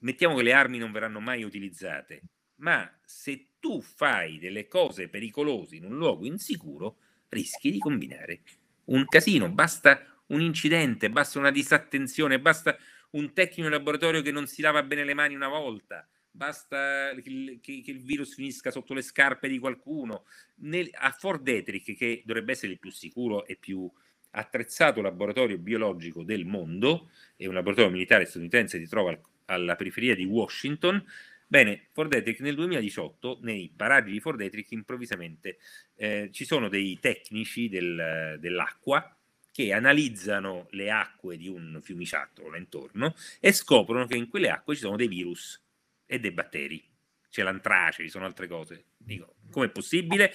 [0.00, 2.22] mettiamo che le armi non verranno mai utilizzate,
[2.56, 6.98] ma se tu fai delle cose pericolose in un luogo insicuro,
[7.28, 8.42] rischi di combinare
[8.86, 9.50] un casino.
[9.50, 12.76] Basta un incidente, basta una disattenzione, basta
[13.10, 17.58] un tecnico in laboratorio che non si lava bene le mani una volta, basta che,
[17.60, 20.24] che, che il virus finisca sotto le scarpe di qualcuno.
[20.56, 23.90] Nel, a Fort Detrick, che dovrebbe essere il più sicuro e più
[24.36, 30.14] attrezzato laboratorio biologico del mondo, è un laboratorio militare statunitense, si trova al, alla periferia
[30.14, 31.04] di Washington,
[31.46, 35.58] Bene, Fort Detrick nel 2018, nei paraggi di Fort Detrick, improvvisamente
[35.96, 39.16] eh, ci sono dei tecnici del, dell'acqua
[39.52, 44.80] che analizzano le acque di un fiumiciattolo intorno e scoprono che in quelle acque ci
[44.80, 45.62] sono dei virus
[46.06, 46.82] e dei batteri.
[47.30, 48.86] C'è l'antrace, ci sono altre cose.
[48.96, 50.32] Dico, com'è possibile?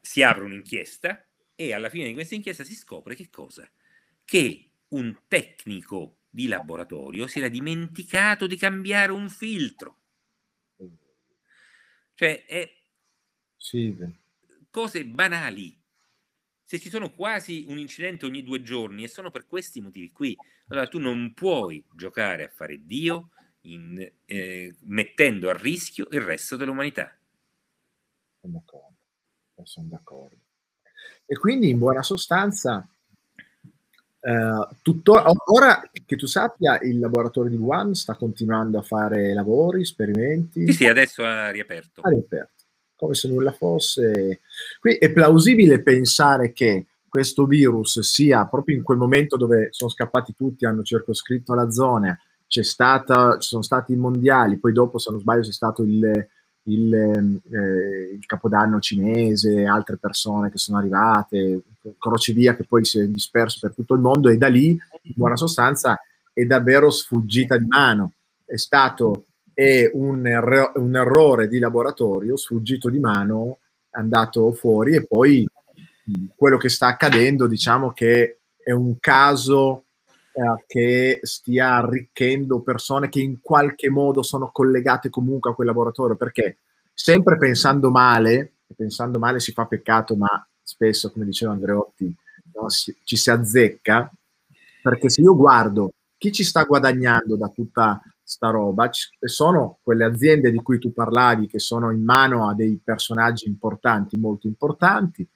[0.00, 3.68] Si apre un'inchiesta e alla fine di questa inchiesta si scopre che cosa?
[4.24, 9.98] Che un tecnico di laboratorio si era dimenticato di cambiare un filtro
[12.16, 12.68] cioè, è
[13.56, 13.94] sì.
[14.70, 15.78] cose banali.
[16.64, 20.36] Se ci sono quasi un incidente ogni due giorni e sono per questi motivi qui,
[20.68, 23.28] allora tu non puoi giocare a fare Dio
[23.60, 27.16] in, eh, mettendo a rischio il resto dell'umanità.
[28.40, 28.96] sono d'accordo.
[29.62, 30.38] Sono d'accordo.
[31.26, 32.88] E quindi in buona sostanza,
[34.26, 39.82] eh, tuttora, ora che tu sappia, il laboratorio di Wuhan sta continuando a fare lavori,
[39.82, 40.66] esperimenti.
[40.66, 42.00] Sì, sì, adesso ha riaperto.
[42.00, 42.64] Ha riaperto,
[42.96, 44.40] come se nulla fosse.
[44.80, 50.34] Qui è plausibile pensare che questo virus sia proprio in quel momento dove sono scappati
[50.34, 52.18] tutti, hanno circoscritto la zona,
[52.48, 56.28] c'è stata, ci sono stati i mondiali, poi dopo, se non sbaglio, c'è stato il,
[56.64, 61.62] il, eh, il capodanno cinese, altre persone che sono arrivate,
[61.98, 65.36] crocevia che poi si è disperso per tutto il mondo e da lì, in buona
[65.36, 65.98] sostanza,
[66.32, 68.12] è davvero sfuggita di mano.
[68.44, 69.26] È stato
[69.56, 73.60] è un, erro- un errore di laboratorio, sfuggito di mano,
[73.92, 75.48] andato fuori e poi
[76.36, 79.84] quello che sta accadendo, diciamo che è un caso
[80.32, 86.16] eh, che stia arricchendo persone che in qualche modo sono collegate comunque a quel laboratorio,
[86.16, 86.58] perché
[86.92, 92.12] sempre pensando male, pensando male si fa peccato, ma spesso, come diceva Andreotti,
[92.54, 94.10] no, si, ci si azzecca,
[94.82, 98.90] perché se io guardo chi ci sta guadagnando da tutta sta roba,
[99.20, 104.16] sono quelle aziende di cui tu parlavi che sono in mano a dei personaggi importanti,
[104.16, 105.26] molto importanti,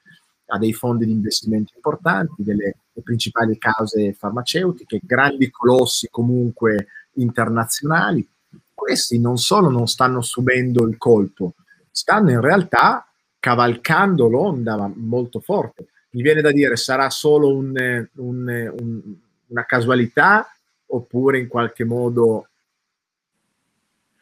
[0.47, 2.75] ha dei fondi di investimento importanti, delle
[3.05, 8.29] principali case farmaceutiche, grandi colossi comunque internazionali.
[8.75, 11.55] Questi non solo non stanno subendo il colpo,
[11.93, 13.10] stanno in realtà
[13.41, 15.89] cavalcando l'onda molto forte.
[16.11, 19.15] Mi viene da dire, sarà solo un, un, un,
[19.47, 20.55] una casualità
[20.87, 22.49] oppure in qualche modo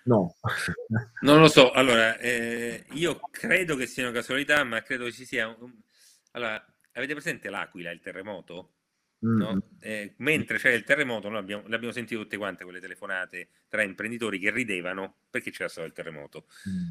[0.05, 0.37] no?
[1.21, 5.25] Non lo so, allora, eh, io credo che sia una casualità, ma credo che ci
[5.25, 5.73] sia un,
[6.33, 8.73] allora, avete presente l'Aquila, il terremoto?
[9.25, 9.37] Mm.
[9.37, 9.63] No?
[9.81, 14.39] Eh, mentre c'era il terremoto, noi abbiamo, l'abbiamo sentito tutte quante quelle telefonate tra imprenditori
[14.39, 16.47] che ridevano perché c'era stato il terremoto.
[16.69, 16.91] Mm.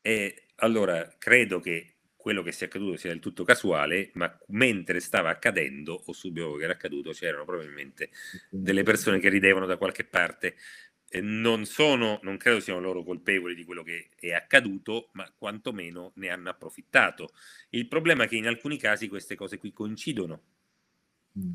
[0.00, 5.30] E allora credo che quello che sia accaduto sia del tutto casuale, ma mentre stava
[5.30, 8.10] accadendo o subito che era accaduto c'erano probabilmente
[8.50, 10.56] delle persone che ridevano da qualche parte
[11.20, 16.28] non sono, non credo siano loro colpevoli di quello che è accaduto, ma quantomeno ne
[16.28, 17.30] hanno approfittato.
[17.70, 20.42] Il problema è che in alcuni casi queste cose qui coincidono.
[21.38, 21.54] Mm.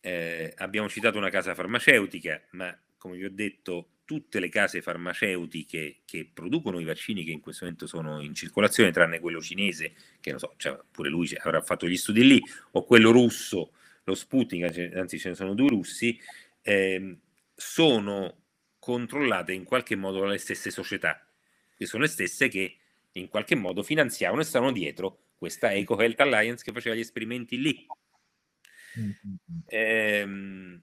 [0.00, 6.00] Eh, abbiamo citato una casa farmaceutica, ma come vi ho detto, tutte le case farmaceutiche
[6.04, 10.30] che producono i vaccini che in questo momento sono in circolazione, tranne quello cinese, che
[10.30, 12.42] non so, cioè, pure lui avrà fatto gli studi lì,
[12.72, 13.70] o quello russo,
[14.02, 16.20] lo Sputnik, anzi ce ne sono due russi,
[16.60, 17.18] eh,
[17.54, 18.38] sono
[18.80, 21.24] controllate in qualche modo dalle stesse società,
[21.76, 22.78] che sono le stesse che
[23.12, 27.60] in qualche modo finanziavano e stavano dietro questa Eco Health Alliance che faceva gli esperimenti
[27.60, 27.86] lì.
[29.68, 30.82] Ehm,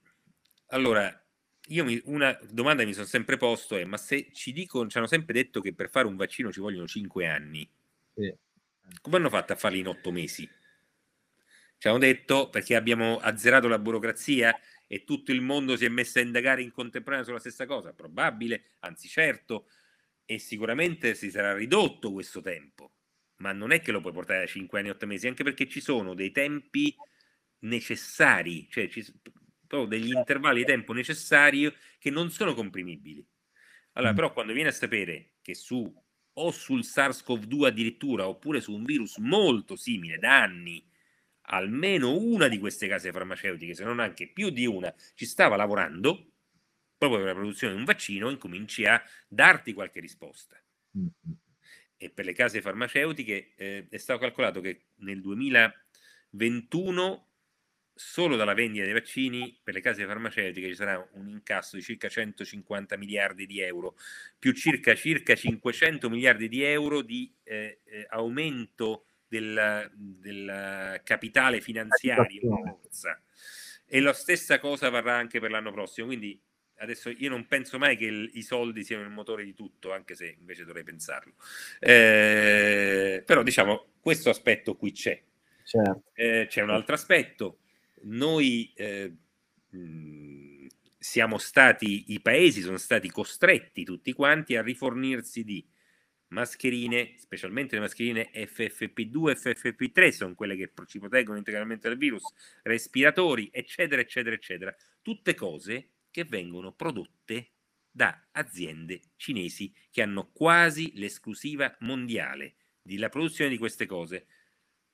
[0.68, 1.27] allora,
[1.68, 5.08] io mi, una domanda mi sono sempre posto è, ma se ci dicono, ci hanno
[5.08, 7.70] sempre detto che per fare un vaccino ci vogliono 5 anni,
[8.14, 8.34] sì.
[9.02, 10.50] come hanno fatto a farli in 8 mesi?
[11.80, 14.58] Ci hanno detto perché abbiamo azzerato la burocrazia
[14.88, 17.94] e tutto il mondo si è messo a indagare in contemporanea sulla stessa cosa?
[17.94, 19.68] Probabile, anzi certo,
[20.26, 22.94] e sicuramente si sarà ridotto questo tempo,
[23.38, 25.82] ma non è che lo puoi portare da 5 anni, 8 mesi, anche perché ci
[25.82, 26.96] sono dei tempi
[27.60, 29.06] necessari, cioè ci,
[29.68, 33.26] proprio degli intervalli di tempo necessari che non sono comprimibili.
[33.94, 34.16] Allora, mm.
[34.16, 35.94] però quando viene a sapere che su
[36.40, 40.84] o sul SARS-CoV-2 addirittura, oppure su un virus molto simile da anni,
[41.50, 46.32] almeno una di queste case farmaceutiche, se non anche più di una, ci stava lavorando
[46.98, 50.62] proprio per la produzione di un vaccino, incominci a darti qualche risposta.
[50.98, 51.38] Mm-hmm.
[51.98, 57.28] E per le case farmaceutiche eh, è stato calcolato che nel 2021
[57.98, 62.08] solo dalla vendita dei vaccini per le case farmaceutiche ci sarà un incasso di circa
[62.08, 63.96] 150 miliardi di euro,
[64.38, 72.80] più circa, circa 500 miliardi di euro di eh, eh, aumento del, del capitale finanziario.
[73.86, 76.08] E la stessa cosa varrà anche per l'anno prossimo.
[76.08, 76.40] Quindi
[76.78, 80.16] adesso io non penso mai che il, i soldi siano il motore di tutto, anche
[80.16, 81.34] se invece dovrei pensarlo.
[81.80, 85.22] Eh, però diciamo, questo aspetto qui c'è.
[85.64, 86.04] Certo.
[86.14, 87.60] Eh, c'è un altro aspetto.
[88.04, 89.14] Noi eh,
[90.98, 95.66] siamo stati, i paesi sono stati costretti tutti quanti a rifornirsi di
[96.30, 102.24] mascherine, specialmente le mascherine FFP2 e FFP3 sono quelle che ci proteggono integralmente dal virus,
[102.64, 104.76] respiratori, eccetera, eccetera, eccetera.
[105.02, 107.52] Tutte cose che vengono prodotte
[107.90, 114.28] da aziende cinesi che hanno quasi l'esclusiva mondiale della produzione di queste cose.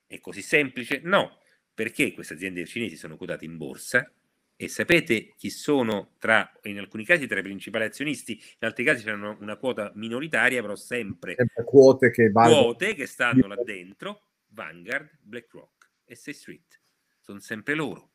[0.06, 1.01] È così semplice?
[1.04, 1.39] No,
[1.74, 4.10] perché queste aziende cinesi sono quotate in borsa
[4.56, 9.04] E sapete chi sono tra, in alcuni casi tra i principali azionisti, in altri casi
[9.04, 15.18] c'erano una quota minoritaria, però sempre, sempre quote, che, quote che stanno là dentro, Vanguard,
[15.22, 16.82] BlackRock e State Street.
[17.20, 18.12] Sono sempre loro.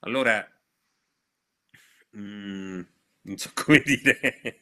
[0.00, 0.46] Allora,
[2.10, 2.80] mh, mm,
[3.22, 4.60] non so come dire,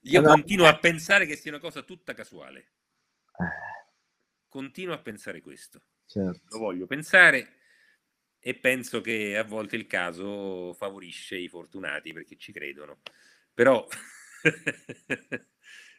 [0.00, 2.58] io allora, continuo a pensare che sia una cosa tutta casuale.
[2.58, 3.80] Eh.
[4.48, 5.82] Continuo a pensare questo.
[6.06, 6.56] Certo.
[6.56, 7.60] Lo voglio pensare
[8.44, 12.98] e penso che a volte il caso favorisce i fortunati perché ci credono.
[13.54, 13.86] Però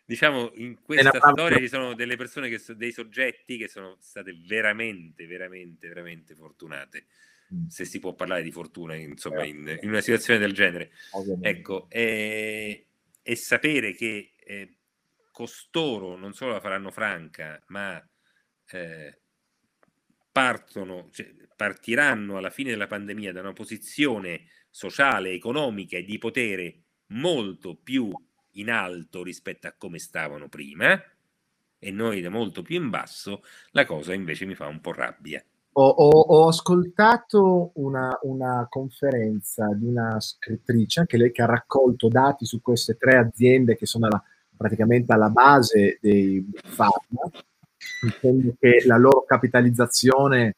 [0.04, 4.38] diciamo in questa storia ci sono delle persone che sono dei soggetti che sono state
[4.46, 7.06] veramente, veramente, veramente fortunate.
[7.70, 9.86] Se si può parlare di fortuna, insomma, in, certo.
[9.86, 10.91] in una situazione del genere.
[11.12, 11.48] Ovviamente.
[11.48, 12.88] Ecco, e,
[13.22, 14.78] e, sapere che eh,
[15.32, 18.04] costoro non solo la faranno franca, ma
[18.72, 19.20] eh,
[20.34, 26.81] partono, cioè, partiranno alla fine della pandemia da una posizione sociale, economica e di potere
[27.13, 28.11] molto più
[28.55, 30.99] in alto rispetto a come stavano prima
[31.79, 35.43] e noi da molto più in basso, la cosa invece mi fa un po' rabbia.
[35.75, 42.07] Ho, ho, ho ascoltato una, una, conferenza di una scrittrice, anche lei che ha raccolto
[42.07, 44.23] dati su queste tre aziende che sono alla,
[44.55, 47.29] praticamente alla base dei pharma,
[48.01, 50.55] dicendo che la loro capitalizzazione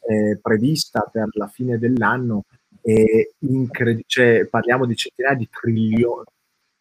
[0.00, 2.44] eh, prevista per la fine dell'anno
[2.80, 6.24] è incredibile, cioè, parliamo di centinaia di trilioni,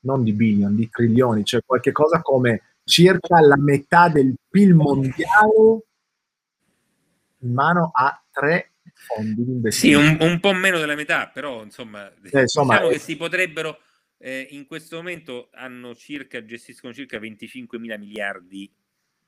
[0.02, 5.84] non di billion, di trilioni, cioè qualche cosa come circa la metà del PIL mondiale
[7.40, 10.02] in mano a tre fondi di investimento.
[10.02, 12.94] Sì, un, un po' meno della metà, però insomma, eh, insomma diciamo è...
[12.94, 13.80] che si potrebbero
[14.20, 18.72] eh, in questo momento hanno circa, gestiscono circa 25 mila miliardi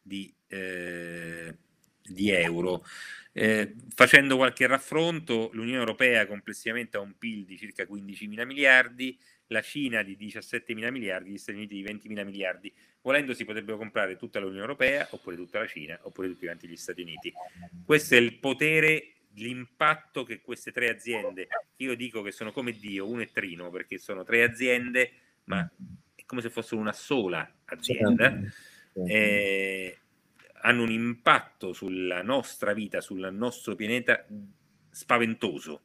[0.02, 1.56] di, eh,
[2.02, 2.84] di euro.
[3.32, 9.18] Eh, facendo qualche raffronto, l'Unione Europea complessivamente ha un PIL di circa 15 mila miliardi,
[9.48, 12.74] la Cina di 17 mila miliardi, gli Stati Uniti di 20 mila miliardi.
[13.02, 16.76] Volendo si potrebbero comprare tutta l'Unione Europea, oppure tutta la Cina, oppure tutti quanti gli
[16.76, 17.32] Stati Uniti.
[17.86, 21.48] Questo è il potere, l'impatto che queste tre aziende,
[21.78, 25.12] io dico che sono come Dio, uno è Trino, perché sono tre aziende,
[25.46, 25.70] ma
[26.14, 28.38] è come se fossero una sola azienda.
[28.94, 29.98] Eh,
[30.62, 34.26] hanno un impatto sulla nostra vita, sul nostro pianeta
[34.92, 35.84] spaventoso.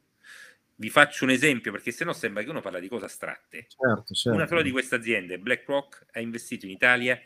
[0.77, 3.67] Vi faccio un esempio perché sennò sembra che uno parla di cose astratte.
[3.67, 4.37] Certo, certo.
[4.37, 7.19] Una sola di queste aziende, BlackRock, ha investito in Italia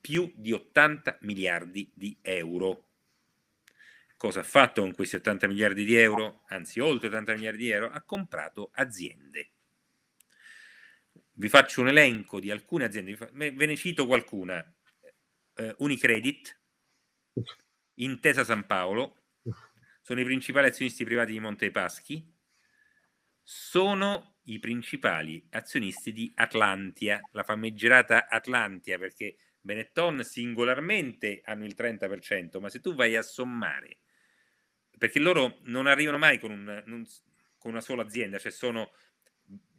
[0.00, 2.84] più di 80 miliardi di euro.
[4.16, 6.44] Cosa ha fatto con questi 80 miliardi di euro?
[6.48, 9.50] Anzi, oltre 80 miliardi di euro, ha comprato aziende.
[11.32, 14.64] Vi faccio un elenco di alcune aziende, ve ne cito qualcuna.
[15.56, 16.60] Uh, Unicredit,
[17.94, 19.22] Intesa San Paolo,
[20.02, 22.34] sono i principali azionisti privati di Monte Paschi,
[23.42, 32.60] sono i principali azionisti di Atlantia, la famiggerata Atlantia, perché Benetton singolarmente hanno il 30%,
[32.60, 33.98] ma se tu vai a sommare,
[34.96, 37.04] perché loro non arrivano mai con, un, non,
[37.58, 38.92] con una sola azienda, cioè sono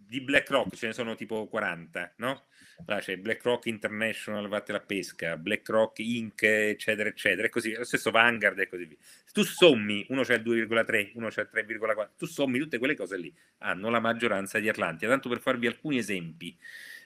[0.07, 2.45] di BlackRock ce ne sono tipo 40, no?
[2.85, 8.11] Là c'è BlackRock International, vatte la pesca, BlackRock Inc., eccetera, eccetera, e così, lo stesso
[8.11, 8.97] Vanguard e così via.
[9.01, 12.95] Se tu sommi, uno c'è il 2,3, uno c'è il 3,4, tu sommi tutte quelle
[12.95, 15.09] cose lì, hanno la maggioranza di Atlantia.
[15.09, 16.55] Tanto per farvi alcuni esempi.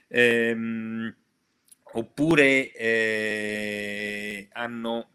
[0.08, 1.14] Ehm,
[1.94, 5.10] oppure eh, hanno,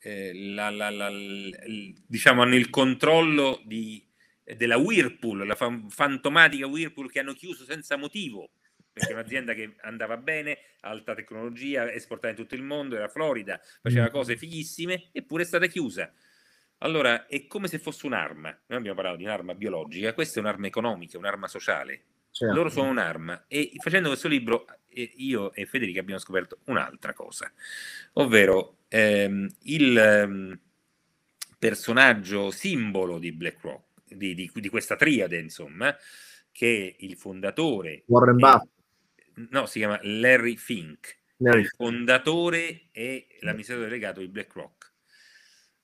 [0.00, 1.10] eh, la, la, la,
[2.06, 4.04] diciamo, hanno il controllo di
[4.44, 8.50] della Whirlpool, la fantomatica Whirlpool che hanno chiuso senza motivo,
[8.92, 13.60] perché è un'azienda che andava bene, alta tecnologia, esportava in tutto il mondo, era Florida,
[13.82, 14.10] faceva mm.
[14.10, 16.12] cose fighissime, eppure è stata chiusa.
[16.78, 18.50] Allora, è come se fosse un'arma.
[18.66, 22.04] Noi abbiamo parlato di un'arma biologica, questa è un'arma economica, un'arma sociale.
[22.30, 22.54] Certo.
[22.54, 23.44] Loro sono un'arma.
[23.48, 27.50] E facendo questo libro, io e Federica abbiamo scoperto un'altra cosa,
[28.14, 30.60] ovvero ehm, il ehm,
[31.58, 35.94] personaggio simbolo di BlackRock di, di, di questa triade, insomma,
[36.50, 38.04] che il fondatore...
[38.06, 38.72] Warren Buffett.
[39.50, 41.62] No, si chiama Larry Fink, Larry.
[41.62, 44.92] il fondatore e l'amministratore delegato di BlackRock.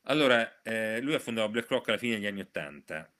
[0.04, 3.12] Allora, eh, lui ha fondato BlackRock alla fine degli anni Ottanta.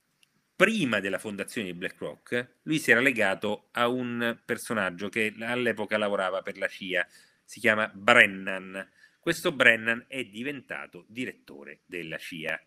[0.54, 6.42] Prima della fondazione di BlackRock, lui si era legato a un personaggio che all'epoca lavorava
[6.42, 7.06] per la CIA,
[7.44, 8.88] si chiama Brennan.
[9.18, 12.60] Questo Brennan è diventato direttore della CIA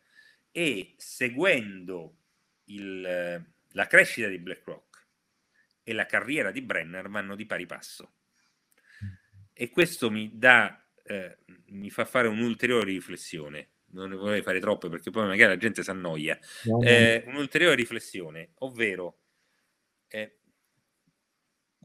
[0.52, 2.23] e seguendo
[2.66, 5.08] il, la crescita di BlackRock
[5.84, 8.14] e la carriera di Brenner vanno di pari passo.
[9.52, 11.38] E questo mi dà, eh,
[11.68, 13.70] mi fa fare un'ulteriore riflessione.
[13.94, 16.40] Non ne vorrei fare troppe perché poi magari la gente si annoia.
[16.82, 19.20] Eh, un'ulteriore riflessione, ovvero
[20.08, 20.40] eh,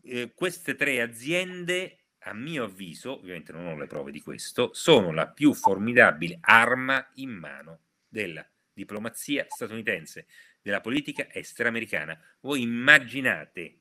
[0.02, 5.12] eh, queste tre aziende, a mio avviso, ovviamente non ho le prove di questo, sono
[5.12, 10.26] la più formidabile arma in mano della diplomazia statunitense,
[10.68, 12.20] della politica estera americana.
[12.40, 13.80] Voi immaginate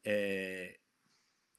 [0.00, 0.80] eh,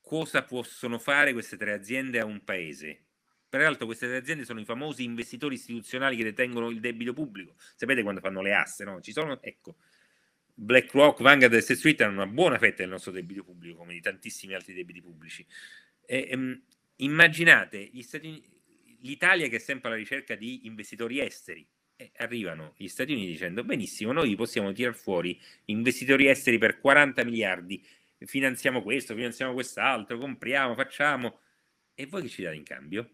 [0.01, 3.03] cosa possono fare queste tre aziende a un paese?
[3.47, 7.53] Peraltro queste tre aziende sono i famosi investitori istituzionali che detengono il debito pubblico.
[7.75, 8.99] Sapete quando fanno le asse, no?
[8.99, 9.75] Ci sono, ecco,
[10.55, 14.01] BlackRock, Vanguard e State Street hanno una buona fetta del nostro debito pubblico, come di
[14.01, 15.45] tantissimi altri debiti pubblici.
[16.03, 16.59] E, um,
[16.95, 18.43] immaginate Stati,
[19.01, 21.67] l'Italia che è sempre alla ricerca di investitori esteri.
[22.03, 27.23] E arrivano gli Stati Uniti dicendo benissimo, noi possiamo tirar fuori investitori esteri per 40
[27.23, 27.81] miliardi,
[28.17, 31.39] finanziamo questo, finanziamo quest'altro, compriamo, facciamo.
[31.93, 33.09] E voi che ci date in cambio?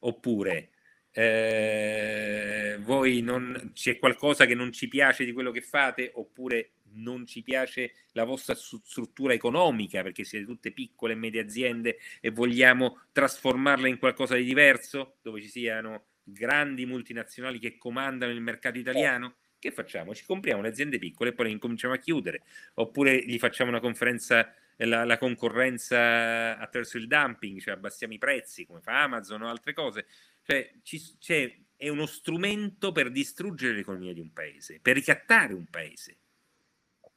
[0.00, 0.70] Oppure
[1.10, 7.26] eh, voi non, c'è qualcosa che non ci piace di quello che fate oppure non
[7.26, 13.02] ci piace la vostra struttura economica perché siete tutte piccole e medie aziende e vogliamo
[13.12, 19.36] trasformarla in qualcosa di diverso dove ci siano grandi multinazionali che comandano il mercato italiano
[19.58, 20.14] che facciamo?
[20.14, 22.42] Ci compriamo le aziende piccole e poi le incominciamo a chiudere
[22.74, 28.66] oppure gli facciamo una conferenza la, la, concorrenza attraverso il dumping, cioè abbassiamo i prezzi
[28.66, 30.06] come fa Amazon o altre cose.
[30.42, 35.66] Cioè, ci, cioè, è uno strumento per distruggere l'economia di un paese, per ricattare un
[35.66, 36.16] paese.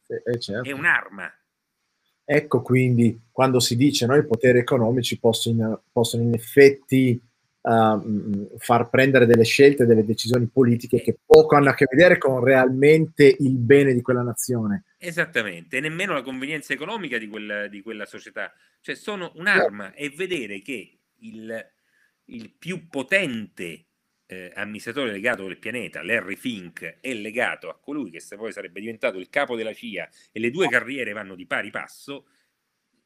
[0.08, 0.70] Eh, certo.
[0.70, 1.32] È un'arma.
[2.28, 7.20] Ecco quindi quando si dice no, i poteri economici possono, possono in effetti
[7.66, 12.44] uh, far prendere delle scelte, delle decisioni politiche che poco hanno a che vedere con
[12.44, 14.84] realmente il bene di quella nazione.
[14.98, 18.54] Esattamente, e nemmeno la convenienza economica di quella, di quella società.
[18.82, 21.66] Cioè sono un'arma e vedere che il,
[22.26, 23.86] il più potente
[24.28, 28.80] eh, amministratore legato del pianeta, Larry Fink, è legato a colui che se poi sarebbe
[28.80, 32.28] diventato il capo della CIA e le due carriere vanno di pari passo,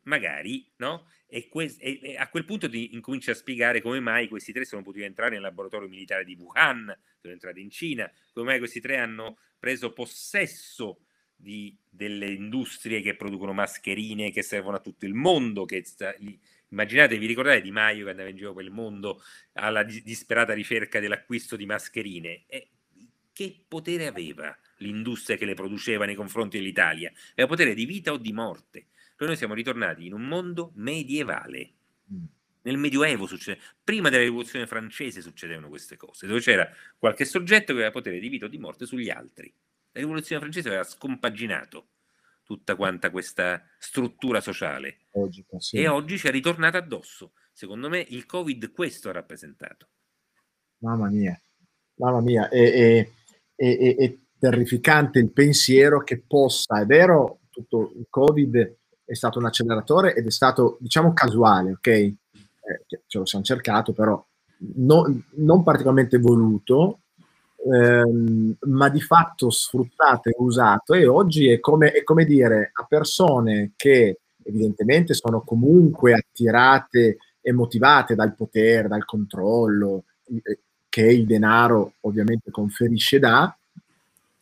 [0.03, 1.07] magari, no?
[1.27, 4.81] E, que- e, a quel punto ti incominci a spiegare come mai questi tre sono
[4.81, 8.97] potuti entrare nel laboratorio militare di Wuhan, sono entrati in Cina, come mai questi tre
[8.97, 11.01] hanno preso possesso
[11.35, 16.13] di, delle industrie che producono mascherine che servono a tutto il mondo, che sta,
[16.71, 19.21] Immaginate, vi ricordate Di Maio che andava in giro per il mondo
[19.53, 22.43] alla disperata ricerca dell'acquisto di mascherine?
[22.47, 22.69] E
[23.33, 27.11] che potere aveva l'industria che le produceva nei confronti dell'Italia?
[27.31, 28.87] Aveva potere di vita o di morte.
[29.19, 31.73] Poi noi siamo ritornati in un mondo medievale.
[32.09, 32.23] Mm.
[32.61, 36.65] Nel Medioevo succede, prima della rivoluzione francese succedevano queste cose, dove c'era
[36.97, 39.53] qualche soggetto che aveva potere di vita o di morte sugli altri.
[39.91, 41.87] La rivoluzione francese aveva scompaginato
[42.43, 44.99] tutta quanta questa struttura sociale.
[45.11, 45.79] Logico, sì.
[45.79, 47.33] E oggi ci è ritornata addosso.
[47.51, 49.89] Secondo me il Covid questo ha rappresentato.
[50.77, 51.37] Mamma mia,
[51.95, 53.09] mamma mia, è, è,
[53.53, 58.77] è, è terrificante il pensiero che possa, è vero, tutto il Covid
[59.09, 61.87] è stato un acceleratore ed è stato, diciamo, casuale, ok?
[61.87, 62.15] Eh,
[63.07, 64.23] ce lo siamo cercato, però
[64.75, 66.99] no, non particolarmente voluto,
[67.65, 72.85] ehm, ma di fatto sfruttato e usato e oggi è come, è come dire a
[72.87, 81.25] persone che evidentemente sono comunque attirate e motivate dal potere, dal controllo eh, che il
[81.25, 83.55] denaro ovviamente conferisce da,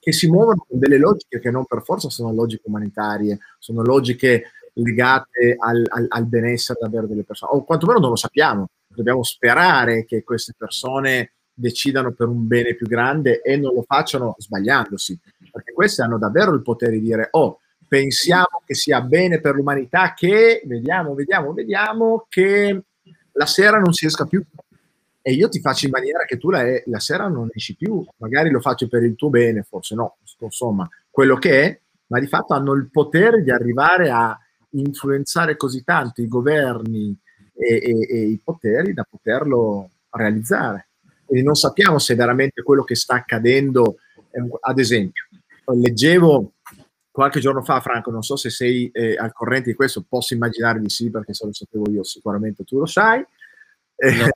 [0.07, 4.51] che si muovono con delle logiche che non per forza sono logiche umanitarie, sono logiche
[4.77, 8.69] legate al, al, al benessere davvero delle persone, o quantomeno non lo sappiamo.
[8.87, 14.35] Dobbiamo sperare che queste persone decidano per un bene più grande e non lo facciano
[14.37, 15.19] sbagliandosi,
[15.51, 20.13] perché questi hanno davvero il potere di dire, oh, pensiamo che sia bene per l'umanità
[20.13, 22.83] che, vediamo, vediamo, vediamo, che
[23.31, 24.43] la sera non si esca più.
[25.21, 28.49] E io ti faccio in maniera che tu la, la sera non esci più, magari
[28.49, 32.53] lo faccio per il tuo bene, forse no, insomma, quello che è, ma di fatto
[32.53, 34.37] hanno il potere di arrivare a
[34.71, 37.17] influenzare così tanto i governi
[37.53, 40.89] e, e, e i poteri da poterlo realizzare.
[41.25, 43.97] Quindi non sappiamo se veramente quello che sta accadendo,
[44.61, 45.25] ad esempio,
[45.65, 46.53] leggevo
[47.11, 50.79] qualche giorno fa, Franco, non so se sei eh, al corrente di questo, posso immaginare
[50.79, 53.25] di sì, perché se lo sapevo io sicuramente tu lo sai.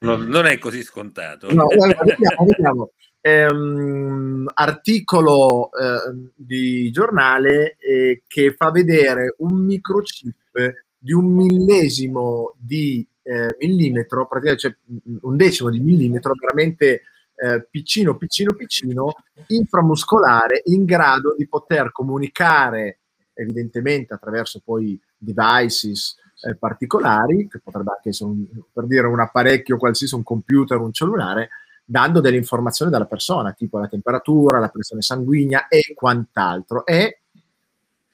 [0.02, 1.54] No, no, non è così scontato.
[1.54, 2.92] No, vediamo, vediamo.
[3.24, 13.08] Ehm, articolo eh, di giornale eh, che fa vedere un microchip di un millesimo di
[13.22, 14.76] eh, millimetro, praticamente cioè,
[15.22, 17.04] un decimo di millimetro, veramente
[17.36, 19.14] eh, piccino, piccino, piccino,
[19.48, 23.00] inframuscolare, in grado di poter comunicare
[23.34, 29.78] evidentemente attraverso poi devices eh, particolari, che potrebbe anche essere un, per dire un apparecchio
[29.78, 31.50] qualsiasi, un computer, un cellulare,
[31.92, 36.86] dando delle informazioni dalla persona, tipo la temperatura, la pressione sanguigna e quant'altro.
[36.86, 37.18] E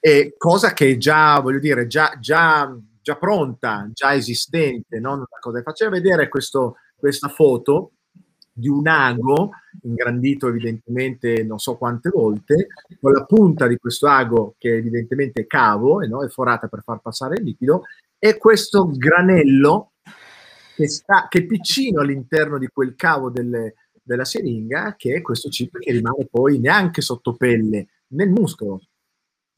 [0.00, 2.72] E cosa che già, voglio dire, già, già,
[3.02, 5.62] già pronta, già esistente, non una cosa.
[5.62, 7.92] Faceva vedere questo, questa foto
[8.52, 9.50] di un ago,
[9.82, 12.68] ingrandito evidentemente non so quante volte,
[13.00, 16.82] con la punta di questo ago che evidentemente è cavo, e no, è forata per
[16.82, 17.82] far passare il liquido,
[18.18, 19.92] e questo granello
[20.78, 25.48] che, sta, che è piccino all'interno di quel cavo delle, della siringa, che è questo
[25.48, 28.80] chip che rimane poi neanche sotto pelle, nel muscolo.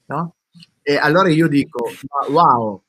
[0.06, 0.36] No?
[0.80, 1.90] E allora io dico,
[2.30, 2.82] wow,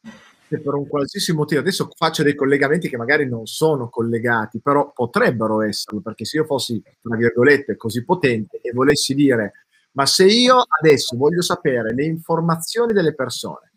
[0.47, 4.93] se per un qualsiasi motivo, adesso faccio dei collegamenti che magari non sono collegati, però
[4.93, 10.25] potrebbero esserlo, perché se io fossi, tra virgolette, così potente e volessi dire, ma se
[10.25, 13.73] io adesso voglio sapere le informazioni delle persone,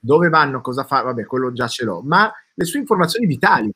[0.00, 3.72] dove vanno, cosa fanno, vabbè, quello già ce l'ho, ma le sue informazioni vitali,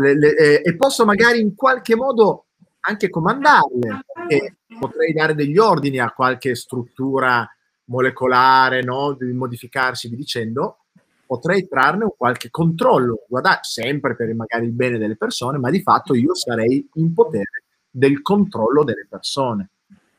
[0.00, 2.46] le, le, eh, e posso magari in qualche modo
[2.80, 7.48] anche comandarle, perché potrei dare degli ordini a qualche struttura
[7.86, 9.12] molecolare, no?
[9.12, 10.78] di modificarsi, vi dicendo,
[11.26, 15.82] potrei trarne un qualche controllo, guardate, sempre per magari il bene delle persone, ma di
[15.82, 19.70] fatto io sarei in potere del controllo delle persone.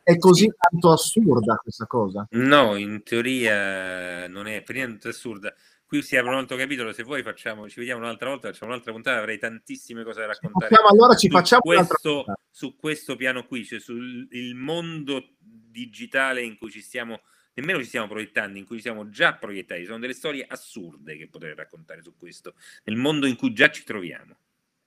[0.02, 2.28] È così tanto assurda questa cosa?
[2.32, 5.52] No, in teoria non è per niente assurda.
[5.88, 8.92] Qui si apre un altro capitolo, se vuoi facciamo, ci vediamo un'altra volta, facciamo un'altra
[8.92, 10.74] puntata, avrei tantissime cose da raccontare.
[10.74, 16.72] Facciamo, allora ci facciamo questo, su questo piano qui, cioè sul mondo digitale in cui
[16.72, 17.22] ci stiamo
[17.56, 19.86] nemmeno ci stiamo proiettando, in cui siamo già proiettati.
[19.86, 23.84] Sono delle storie assurde che potrei raccontare su questo, nel mondo in cui già ci
[23.84, 24.38] troviamo.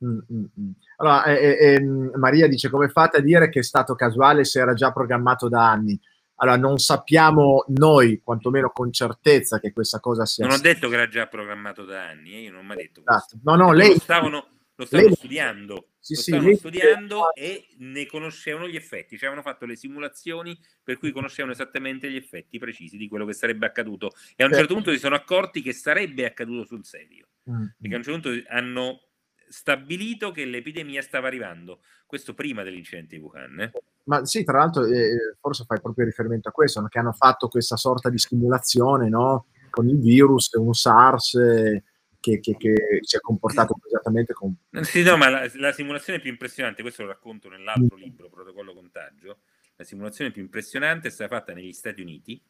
[0.04, 0.70] Mm, mm, mm.
[0.96, 1.80] Allora, eh, eh,
[2.16, 5.70] Maria dice come fate a dire che è stato casuale se era già programmato da
[5.70, 5.98] anni?
[6.40, 10.46] Allora, non sappiamo noi, quantomeno con certezza, che questa cosa sia.
[10.46, 12.40] Non ho detto che era già programmato da anni, eh?
[12.40, 13.38] io non ho mai detto esatto.
[13.42, 13.94] No, no, lei.
[13.94, 19.18] Lo stavano, lo stavano studiando sì, lo stavano sì, studiando e ne conoscevano gli effetti,
[19.18, 23.34] ci avevano fatto le simulazioni per cui conoscevano esattamente gli effetti precisi di quello che
[23.34, 27.28] sarebbe accaduto e a un certo punto si sono accorti che sarebbe accaduto sul serio,
[27.50, 27.64] mm.
[27.78, 29.02] perché a un certo punto hanno
[29.48, 33.60] stabilito che l'epidemia stava arrivando, questo prima dell'incidente di Wuhan.
[33.60, 33.70] Eh?
[34.08, 37.76] Ma sì, tra l'altro, eh, forse fai proprio riferimento a questo, che hanno fatto questa
[37.76, 39.46] sorta di simulazione no?
[39.70, 41.34] con il virus, un SARS.
[41.34, 41.82] Eh,
[42.20, 44.56] che, che, che, si è comportato esattamente come...
[44.82, 48.00] Sì, no, ma la, la, simulazione più impressionante, questo lo racconto nell'altro mm.
[48.00, 49.42] libro, Protocollo Contagio,
[49.76, 52.42] la simulazione più impressionante è stata fatta negli Stati Uniti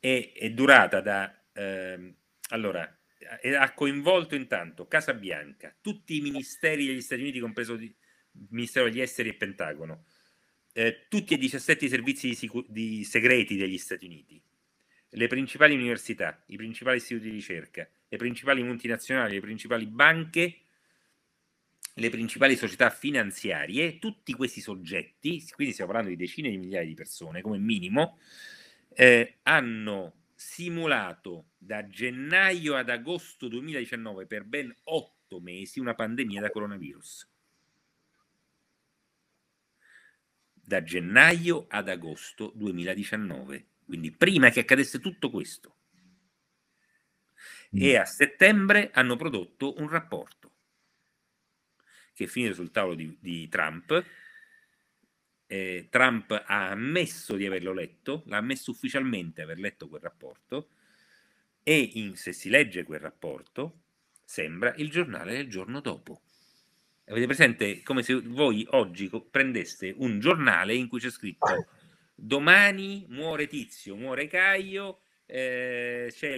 [0.00, 1.38] e è durata da...
[1.52, 2.14] Eh,
[2.48, 2.98] allora,
[3.58, 7.94] ha coinvolto intanto Casa Bianca, tutti i ministeri degli Stati Uniti, compreso il
[8.48, 10.04] Ministero degli Esteri e Pentagono,
[10.72, 14.40] eh, tutti e 17 i servizi di, sicu- di segreti degli Stati Uniti,
[15.10, 20.56] le principali università, i principali istituti di ricerca, le principali multinazionali, le principali banche,
[21.94, 26.94] le principali società finanziarie, tutti questi soggetti, quindi stiamo parlando di decine di migliaia di
[26.94, 28.18] persone come minimo,
[28.94, 36.50] eh, hanno simulato da gennaio ad agosto 2019 per ben otto mesi una pandemia da
[36.50, 37.31] coronavirus.
[40.72, 45.76] Da gennaio ad agosto 2019, quindi prima che accadesse tutto questo
[47.70, 50.50] e a settembre hanno prodotto un rapporto
[52.14, 54.02] che finito sul tavolo di, di Trump.
[55.44, 60.70] Eh, Trump ha ammesso di averlo letto, l'ha ammesso ufficialmente aver letto quel rapporto
[61.62, 63.82] e in, se si legge quel rapporto
[64.24, 66.22] sembra il giornale del giorno dopo.
[67.12, 71.66] Avete presente come se voi oggi prendeste un giornale in cui c'è scritto
[72.14, 76.34] domani muore Tizio, muore Caio, eh, c'è,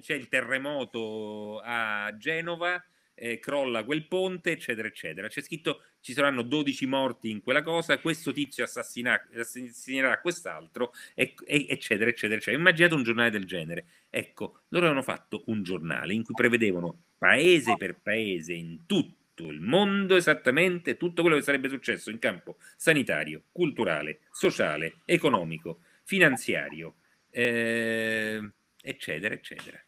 [0.00, 2.80] c'è il terremoto a Genova,
[3.14, 5.26] eh, crolla quel ponte, eccetera, eccetera.
[5.26, 11.66] C'è scritto ci saranno 12 morti in quella cosa, questo tizio assassinerà quest'altro, e, e,
[11.68, 12.56] eccetera, eccetera, eccetera.
[12.56, 13.86] Immaginate un giornale del genere.
[14.08, 19.60] Ecco, loro avevano fatto un giornale in cui prevedevano paese per paese in tutto il
[19.60, 26.98] mondo esattamente tutto quello che sarebbe successo in campo sanitario, culturale, sociale, economico, finanziario,
[27.30, 28.48] eh,
[28.80, 29.84] eccetera, eccetera.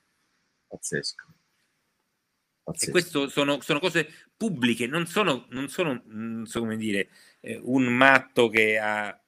[0.66, 1.26] Pazzesco.
[2.64, 2.88] Pazzesco.
[2.88, 7.08] E queste sono, sono, cose pubbliche, non sono, non sono, non so come dire,
[7.40, 9.20] eh, un matto che ha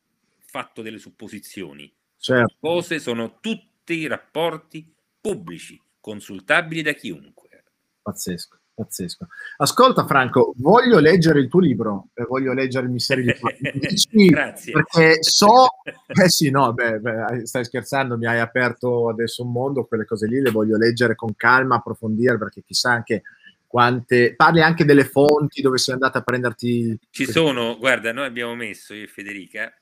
[0.47, 1.93] fatto delle supposizioni.
[2.16, 2.55] Certo.
[2.61, 7.65] Cose sono tutti rapporti pubblici, consultabili da chiunque.
[8.01, 8.59] Pazzesco.
[8.81, 9.27] Pazzesco.
[9.59, 13.31] Ascolta Franco, voglio leggere il tuo libro, eh, voglio leggere il mistero di
[13.97, 14.73] sì, Grazie.
[14.73, 15.66] Perché so,
[16.07, 20.27] eh sì, no, beh, beh, stai scherzando, mi hai aperto adesso un mondo, quelle cose
[20.27, 23.23] lì le voglio leggere con calma, approfondire, perché chissà anche
[23.70, 24.34] quante...
[24.34, 26.98] Parli anche delle fonti dove sei andata a prenderti...
[27.09, 29.72] Ci sono, guarda, noi abbiamo messo, io e Federica,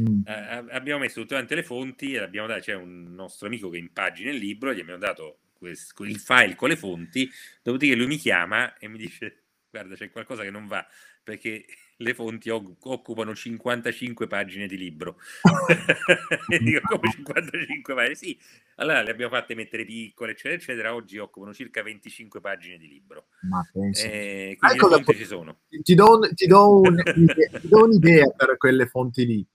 [0.00, 0.20] Mm.
[0.24, 3.78] Eh, abbiamo messo tutte quante le fonti e abbiamo dato, c'è un nostro amico che
[3.78, 7.28] impagina il libro, gli abbiamo dato questo, il file con le fonti,
[7.62, 10.86] dopodiché lui mi chiama e mi dice guarda c'è qualcosa che non va
[11.22, 11.64] perché
[12.00, 15.16] le fonti occupano 55 pagine di libro.
[16.48, 18.14] e dico, come 55 pagine?
[18.14, 18.38] Sì,
[18.76, 20.94] allora le abbiamo fatte mettere piccole, eccetera, eccetera.
[20.94, 23.26] Oggi occupano circa 25 pagine di libro.
[23.42, 24.06] Ma penso.
[24.06, 25.58] Eh, quindi ecco le fonti ci sono.
[25.68, 27.02] Ti do, ti do, un,
[27.60, 29.46] ti do un'idea per quelle fonti lì.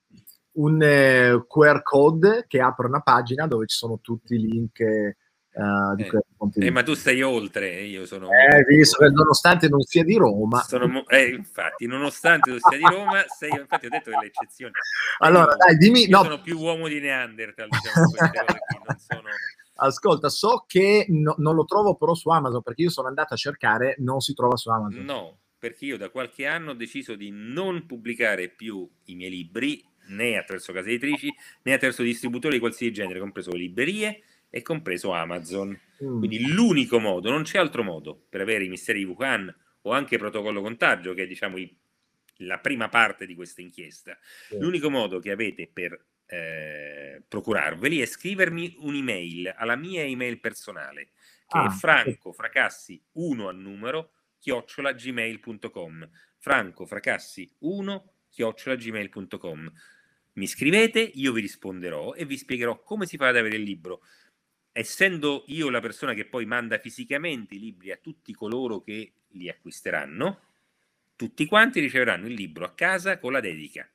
[0.56, 5.16] Un eh, QR code che apre una pagina dove ci sono tutti i link
[5.56, 8.28] Uh, di eh, eh, ma tu sei oltre, eh, io sono...
[8.28, 10.64] Eh, visto che nonostante non sia di Roma...
[10.64, 14.74] Sono, eh, infatti, nonostante tu sia di Roma, sei, infatti ho detto delle eccezioni.
[15.20, 16.08] Allora, io, dai, dimmi...
[16.08, 16.24] No.
[16.24, 19.30] sono più uomo di Neanderthal, diciamo, qui, sono...
[19.76, 23.38] Ascolta, so che no, non lo trovo però su Amazon, perché io sono andato a
[23.38, 25.04] cercare, non si trova su Amazon.
[25.04, 29.84] No, perché io da qualche anno ho deciso di non pubblicare più i miei libri,
[30.08, 34.24] né attraverso case editrici, né attraverso distributori di qualsiasi genere, compreso librerie,
[34.56, 35.70] e compreso Amazon.
[36.04, 36.20] Mm.
[36.20, 39.52] Quindi l'unico modo, non c'è altro modo per avere i misteri di Wuhan
[39.82, 41.76] o anche protocollo contagio, che è diciamo il,
[42.38, 44.16] la prima parte di questa inchiesta.
[44.22, 44.60] Sì.
[44.60, 51.10] L'unico modo che avete per eh, procurarveli è scrivermi un'email alla mia email personale,
[51.48, 59.72] che ah, è francofracassi1 a numero chiocciolagmail.com francofracassi1 chiocciolagmail.com
[60.34, 64.02] mi scrivete, io vi risponderò e vi spiegherò come si fa ad avere il libro
[64.74, 69.48] essendo io la persona che poi manda fisicamente i libri a tutti coloro che li
[69.48, 70.40] acquisteranno,
[71.16, 73.88] tutti quanti riceveranno il libro a casa con la dedica.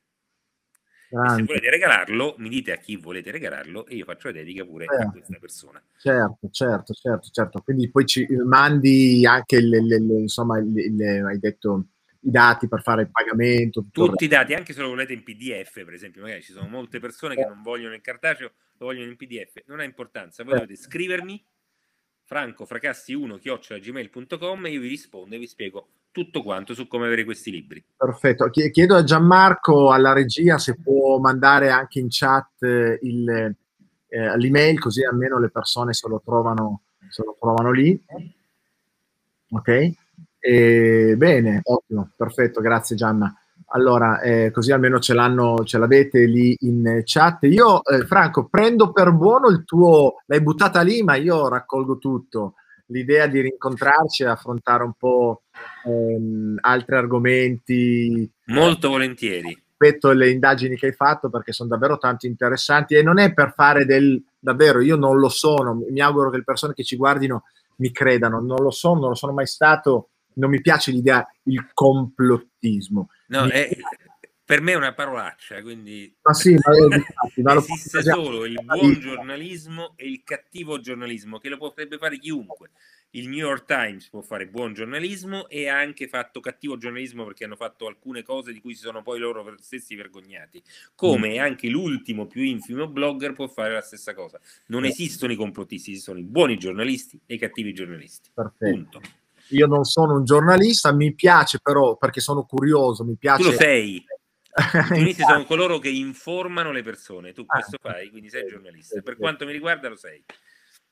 [1.09, 4.85] se volete regalarlo, mi dite a chi volete regalarlo e io faccio la dedica pure
[4.85, 5.07] certo.
[5.07, 5.83] a questa persona.
[5.97, 7.61] Certo, certo, certo, certo.
[7.61, 11.87] Quindi poi ci mandi anche le, le, le insomma, hai detto
[12.21, 13.85] i dati per fare il pagamento.
[13.91, 16.99] Tutti i dati, anche se lo volete in PDF, per esempio, magari ci sono molte
[16.99, 20.75] persone che non vogliono il cartaceo, lo vogliono in PDF, non ha importanza, voi dovete
[20.75, 21.43] scrivermi
[22.27, 27.51] francofracassi1 chiocciolagmail.com e io vi rispondo e vi spiego tutto quanto su come avere questi
[27.51, 27.83] libri.
[27.95, 32.61] Perfetto, chiedo a Gianmarco alla regia se può mandare anche in chat
[33.01, 33.55] il,
[34.07, 37.99] eh, l'email così almeno le persone se lo trovano, se lo trovano lì.
[39.51, 39.91] Ok?
[40.39, 43.35] E, bene, ottimo, perfetto, grazie Gianna.
[43.71, 47.43] Allora, eh, così almeno ce, l'hanno, ce l'avete lì in chat.
[47.43, 52.55] Io, eh, Franco, prendo per buono il tuo, l'hai buttata lì, ma io raccolgo tutto.
[52.87, 55.43] L'idea di rincontrarci e affrontare un po'
[55.85, 58.29] ehm, altri argomenti.
[58.45, 59.47] Molto volentieri.
[59.47, 63.53] Rispetto alle indagini che hai fatto, perché sono davvero tanto interessanti e non è per
[63.55, 64.21] fare del...
[64.39, 67.43] davvero, io non lo sono, mi auguro che le persone che ci guardino
[67.77, 70.09] mi credano, non lo sono, non lo sono mai stato
[70.39, 73.09] non mi piace l'idea il complottismo.
[73.29, 73.69] No, è,
[74.49, 78.99] per me è una parolaccia, quindi ma sì, ma infatti, ma esiste solo il buon
[78.99, 82.71] giornalismo e il cattivo giornalismo, che lo potrebbe fare chiunque.
[83.11, 87.43] Il New York Times può fare buon giornalismo e ha anche fatto cattivo giornalismo perché
[87.43, 90.61] hanno fatto alcune cose di cui si sono poi loro stessi vergognati.
[90.95, 91.39] Come mm.
[91.39, 94.39] anche l'ultimo più infimo blogger può fare la stessa cosa.
[94.67, 98.31] Non esistono i complottisti, esistono i buoni giornalisti e i cattivi giornalisti.
[98.33, 98.99] Perfetto.
[98.99, 99.01] Punto.
[99.49, 103.43] Io non sono un giornalista, mi piace però perché sono curioso, mi piace.
[103.43, 104.03] Tu lo sei.
[104.59, 109.01] I giornalisti sono coloro che informano le persone, tu questo ah, fai, quindi sei giornalista.
[109.01, 110.23] Per quanto mi riguarda lo sei.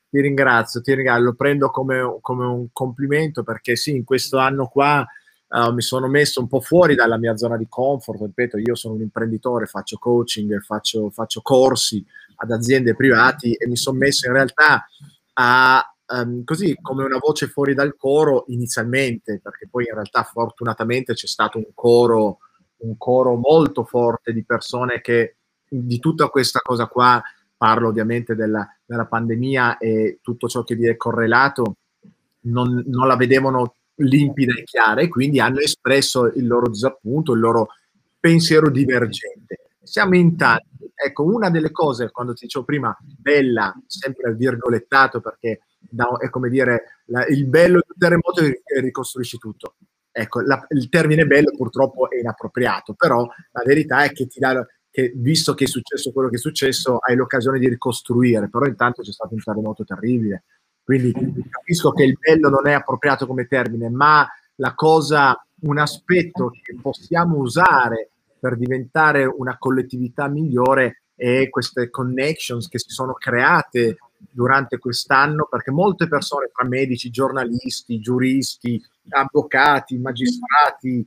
[0.09, 4.67] Ti ringrazio, ti ringrazio, lo prendo come, come un complimento perché sì, in questo anno
[4.67, 5.05] qua
[5.49, 8.93] uh, mi sono messo un po' fuori dalla mia zona di comfort, ripeto, io sono
[8.93, 12.05] un imprenditore, faccio coaching, faccio, faccio corsi
[12.35, 14.87] ad aziende private e mi sono messo in realtà
[15.33, 21.13] a um, così come una voce fuori dal coro inizialmente, perché poi in realtà fortunatamente
[21.13, 22.39] c'è stato un coro,
[22.77, 25.35] un coro molto forte di persone che
[25.67, 27.21] di tutta questa cosa qua,
[27.57, 31.77] parlo ovviamente della, della pandemia e tutto ciò che vi è correlato,
[32.41, 37.39] non, non la vedevano limpida e chiara e quindi hanno espresso il loro disappunto, il
[37.39, 37.69] loro
[38.19, 39.59] pensiero divergente.
[39.81, 40.76] Siamo in tanti.
[40.99, 45.61] Ecco, una delle cose, quando ti dicevo prima, bella, sempre virgolettato perché
[46.19, 49.75] è come dire la, il bello del terremoto che ricostruisci tutto.
[50.11, 54.65] Ecco, la, il termine bello purtroppo è inappropriato, però la verità è che ti dà
[54.89, 59.03] che visto che è successo quello che è successo, hai l'occasione di ricostruire, però intanto
[59.03, 60.45] c'è stato un terremoto terribile.
[60.83, 61.13] Quindi
[61.47, 66.75] capisco che il bello non è appropriato come termine, ma la cosa, un aspetto che
[66.81, 73.97] possiamo usare per diventare una collettività migliore è queste connections che si sono create
[74.29, 81.05] durante quest'anno perché molte persone tra medici, giornalisti, giuristi, avvocati, magistrati, eh,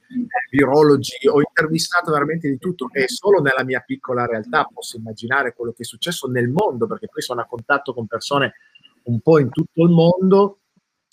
[0.50, 5.72] virologi, ho intervistato veramente di tutto e solo nella mia piccola realtà posso immaginare quello
[5.72, 8.54] che è successo nel mondo, perché poi sono a contatto con persone
[9.04, 10.59] un po' in tutto il mondo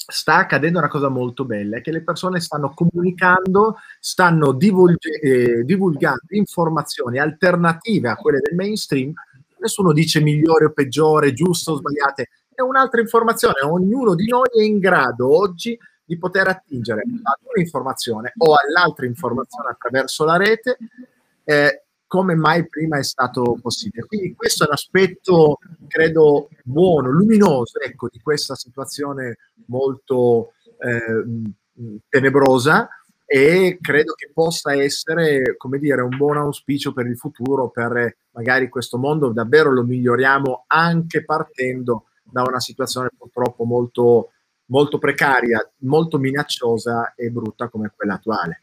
[0.10, 5.64] sta accadendo una cosa molto bella, è che le persone stanno comunicando, stanno divulg- eh,
[5.64, 9.14] divulgando informazioni alternative a quelle del mainstream,
[9.60, 14.62] nessuno dice migliore o peggiore, giusto o sbagliate, è un'altra informazione, ognuno di noi è
[14.62, 20.78] in grado oggi di poter attingere ad un'informazione o all'altra informazione attraverso la rete
[21.44, 24.06] eh, come mai prima è stato possibile.
[24.06, 31.26] Quindi questo è l'aspetto, credo, buono, luminoso ecco, di questa situazione molto eh,
[32.10, 32.90] tenebrosa
[33.26, 38.70] e credo che possa essere, come dire, un buon auspicio per il futuro, per magari
[38.70, 44.32] questo mondo davvero lo miglioriamo anche partendo da una situazione purtroppo molto,
[44.68, 48.60] molto precaria, molto minacciosa e brutta come quella attuale.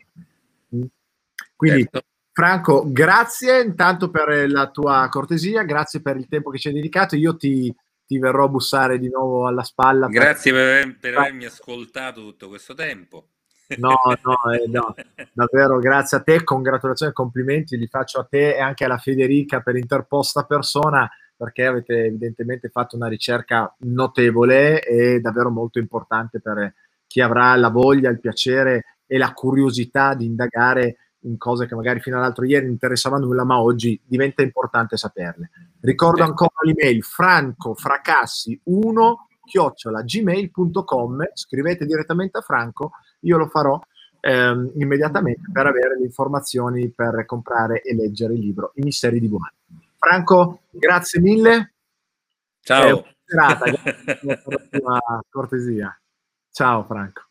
[1.57, 2.03] Quindi certo.
[2.37, 7.15] Franco, grazie intanto per la tua cortesia, grazie per il tempo che ci hai dedicato.
[7.15, 7.73] Io ti,
[8.05, 10.09] ti verrò a bussare di nuovo alla spalla.
[10.09, 13.29] Grazie per, per avermi ascoltato tutto questo tempo.
[13.77, 14.97] No, no, eh, no,
[15.33, 19.61] davvero grazie a te, congratulazioni e complimenti li faccio a te e anche alla Federica
[19.61, 26.75] per interposta persona perché avete evidentemente fatto una ricerca notevole e davvero molto importante per
[27.07, 32.01] chi avrà la voglia, il piacere e la curiosità di indagare in cose che magari
[32.01, 35.51] fino all'altro ieri non interessava nulla, ma oggi diventa importante saperle.
[35.81, 39.15] Ricordo ancora l'email francofracassi1
[39.45, 43.79] chiocciolagmail.com scrivete direttamente a Franco, io lo farò
[44.21, 49.29] ehm, immediatamente per avere le informazioni per comprare e leggere il libro I misteri di
[49.29, 49.53] Wuhan.
[49.99, 51.75] Franco, grazie mille.
[52.61, 52.99] Ciao.
[52.99, 55.99] Eh, serata, grazie per la tua cortesia.
[56.51, 57.23] Ciao Franco.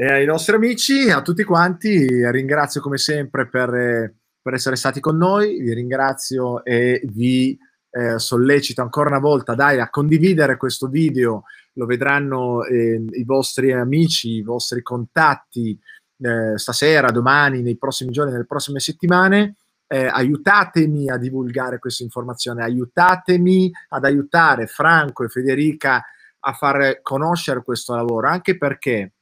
[0.00, 5.18] E ai nostri amici, a tutti quanti, ringrazio come sempre per, per essere stati con
[5.18, 7.54] noi, vi ringrazio e vi
[7.90, 11.42] eh, sollecito ancora una volta dai, a condividere questo video,
[11.74, 15.78] lo vedranno eh, i vostri amici, i vostri contatti
[16.16, 19.56] eh, stasera, domani, nei prossimi giorni, nelle prossime settimane.
[19.86, 26.02] Eh, aiutatemi a divulgare questa informazione, aiutatemi ad aiutare Franco e Federica
[26.38, 29.12] a far conoscere questo lavoro, anche perché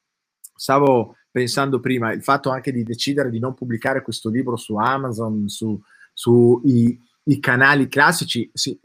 [0.58, 5.48] stavo pensando prima, il fatto anche di decidere di non pubblicare questo libro su Amazon,
[5.48, 5.80] su,
[6.12, 8.78] sui i canali classici, sì,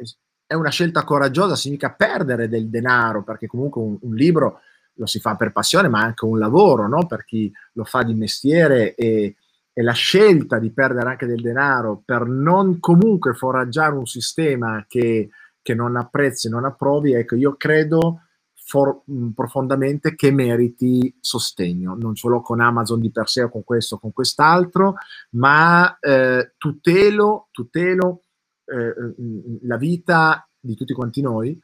[0.45, 4.59] è una scelta coraggiosa, significa perdere del denaro, perché comunque un, un libro
[4.95, 7.07] lo si fa per passione, ma anche un lavoro, no?
[7.07, 9.35] per chi lo fa di mestiere e,
[9.73, 15.29] e la scelta di perdere anche del denaro per non comunque foraggiare un sistema che,
[15.61, 18.22] che non apprezzi, non approvi, ecco, io credo
[18.73, 23.63] for, mh, profondamente che meriti sostegno, non solo con Amazon di per sé o con
[23.63, 24.95] questo o con quest'altro,
[25.33, 28.23] ma eh, tutelo, tutelo
[28.65, 28.95] eh,
[29.61, 31.55] la vita di tutti quanti noi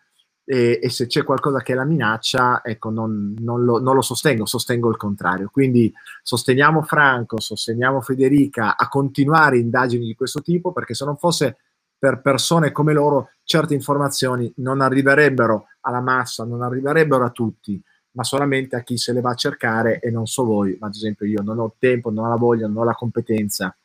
[0.45, 4.45] e, e, se c'è qualcosa che la minaccia, ecco, non, non, lo, non, lo, sostengo,
[4.45, 5.49] sostengo il contrario.
[5.51, 5.91] Quindi
[6.21, 11.57] sosteniamo Franco, sosteniamo Federica a continuare indagini di questo tipo perché se non fosse
[11.99, 17.81] per persone come loro certe informazioni non arriverebbero alla massa, non arriverebbero a tutti,
[18.11, 20.95] ma solamente a chi se le va a cercare e non so voi, ma ad
[20.95, 23.75] esempio io non ho tempo, non ho la voglia, non ho la competenza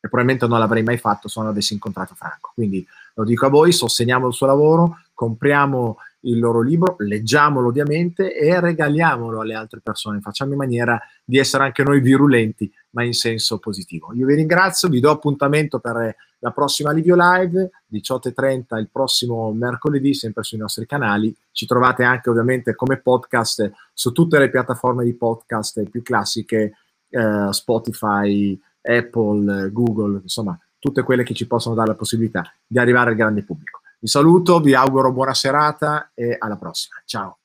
[0.00, 2.52] e probabilmente non l'avrei mai fatto se non avessi incontrato Franco.
[2.54, 8.34] Quindi lo dico a voi, sosteniamo il suo lavoro, compriamo il loro libro, leggiamolo ovviamente
[8.34, 13.12] e regaliamolo alle altre persone, facciamo in maniera di essere anche noi virulenti, ma in
[13.12, 14.12] senso positivo.
[14.14, 20.14] Io vi ringrazio, vi do appuntamento per la prossima Livio Live, 18.30 il prossimo mercoledì,
[20.14, 21.34] sempre sui nostri canali.
[21.52, 26.74] Ci trovate anche ovviamente come podcast su tutte le piattaforme di podcast più classiche,
[27.08, 33.10] eh, Spotify, Apple, Google, insomma, tutte quelle che ci possono dare la possibilità di arrivare
[33.10, 33.80] al grande pubblico.
[34.00, 37.00] Vi saluto, vi auguro buona serata e alla prossima.
[37.04, 37.37] Ciao.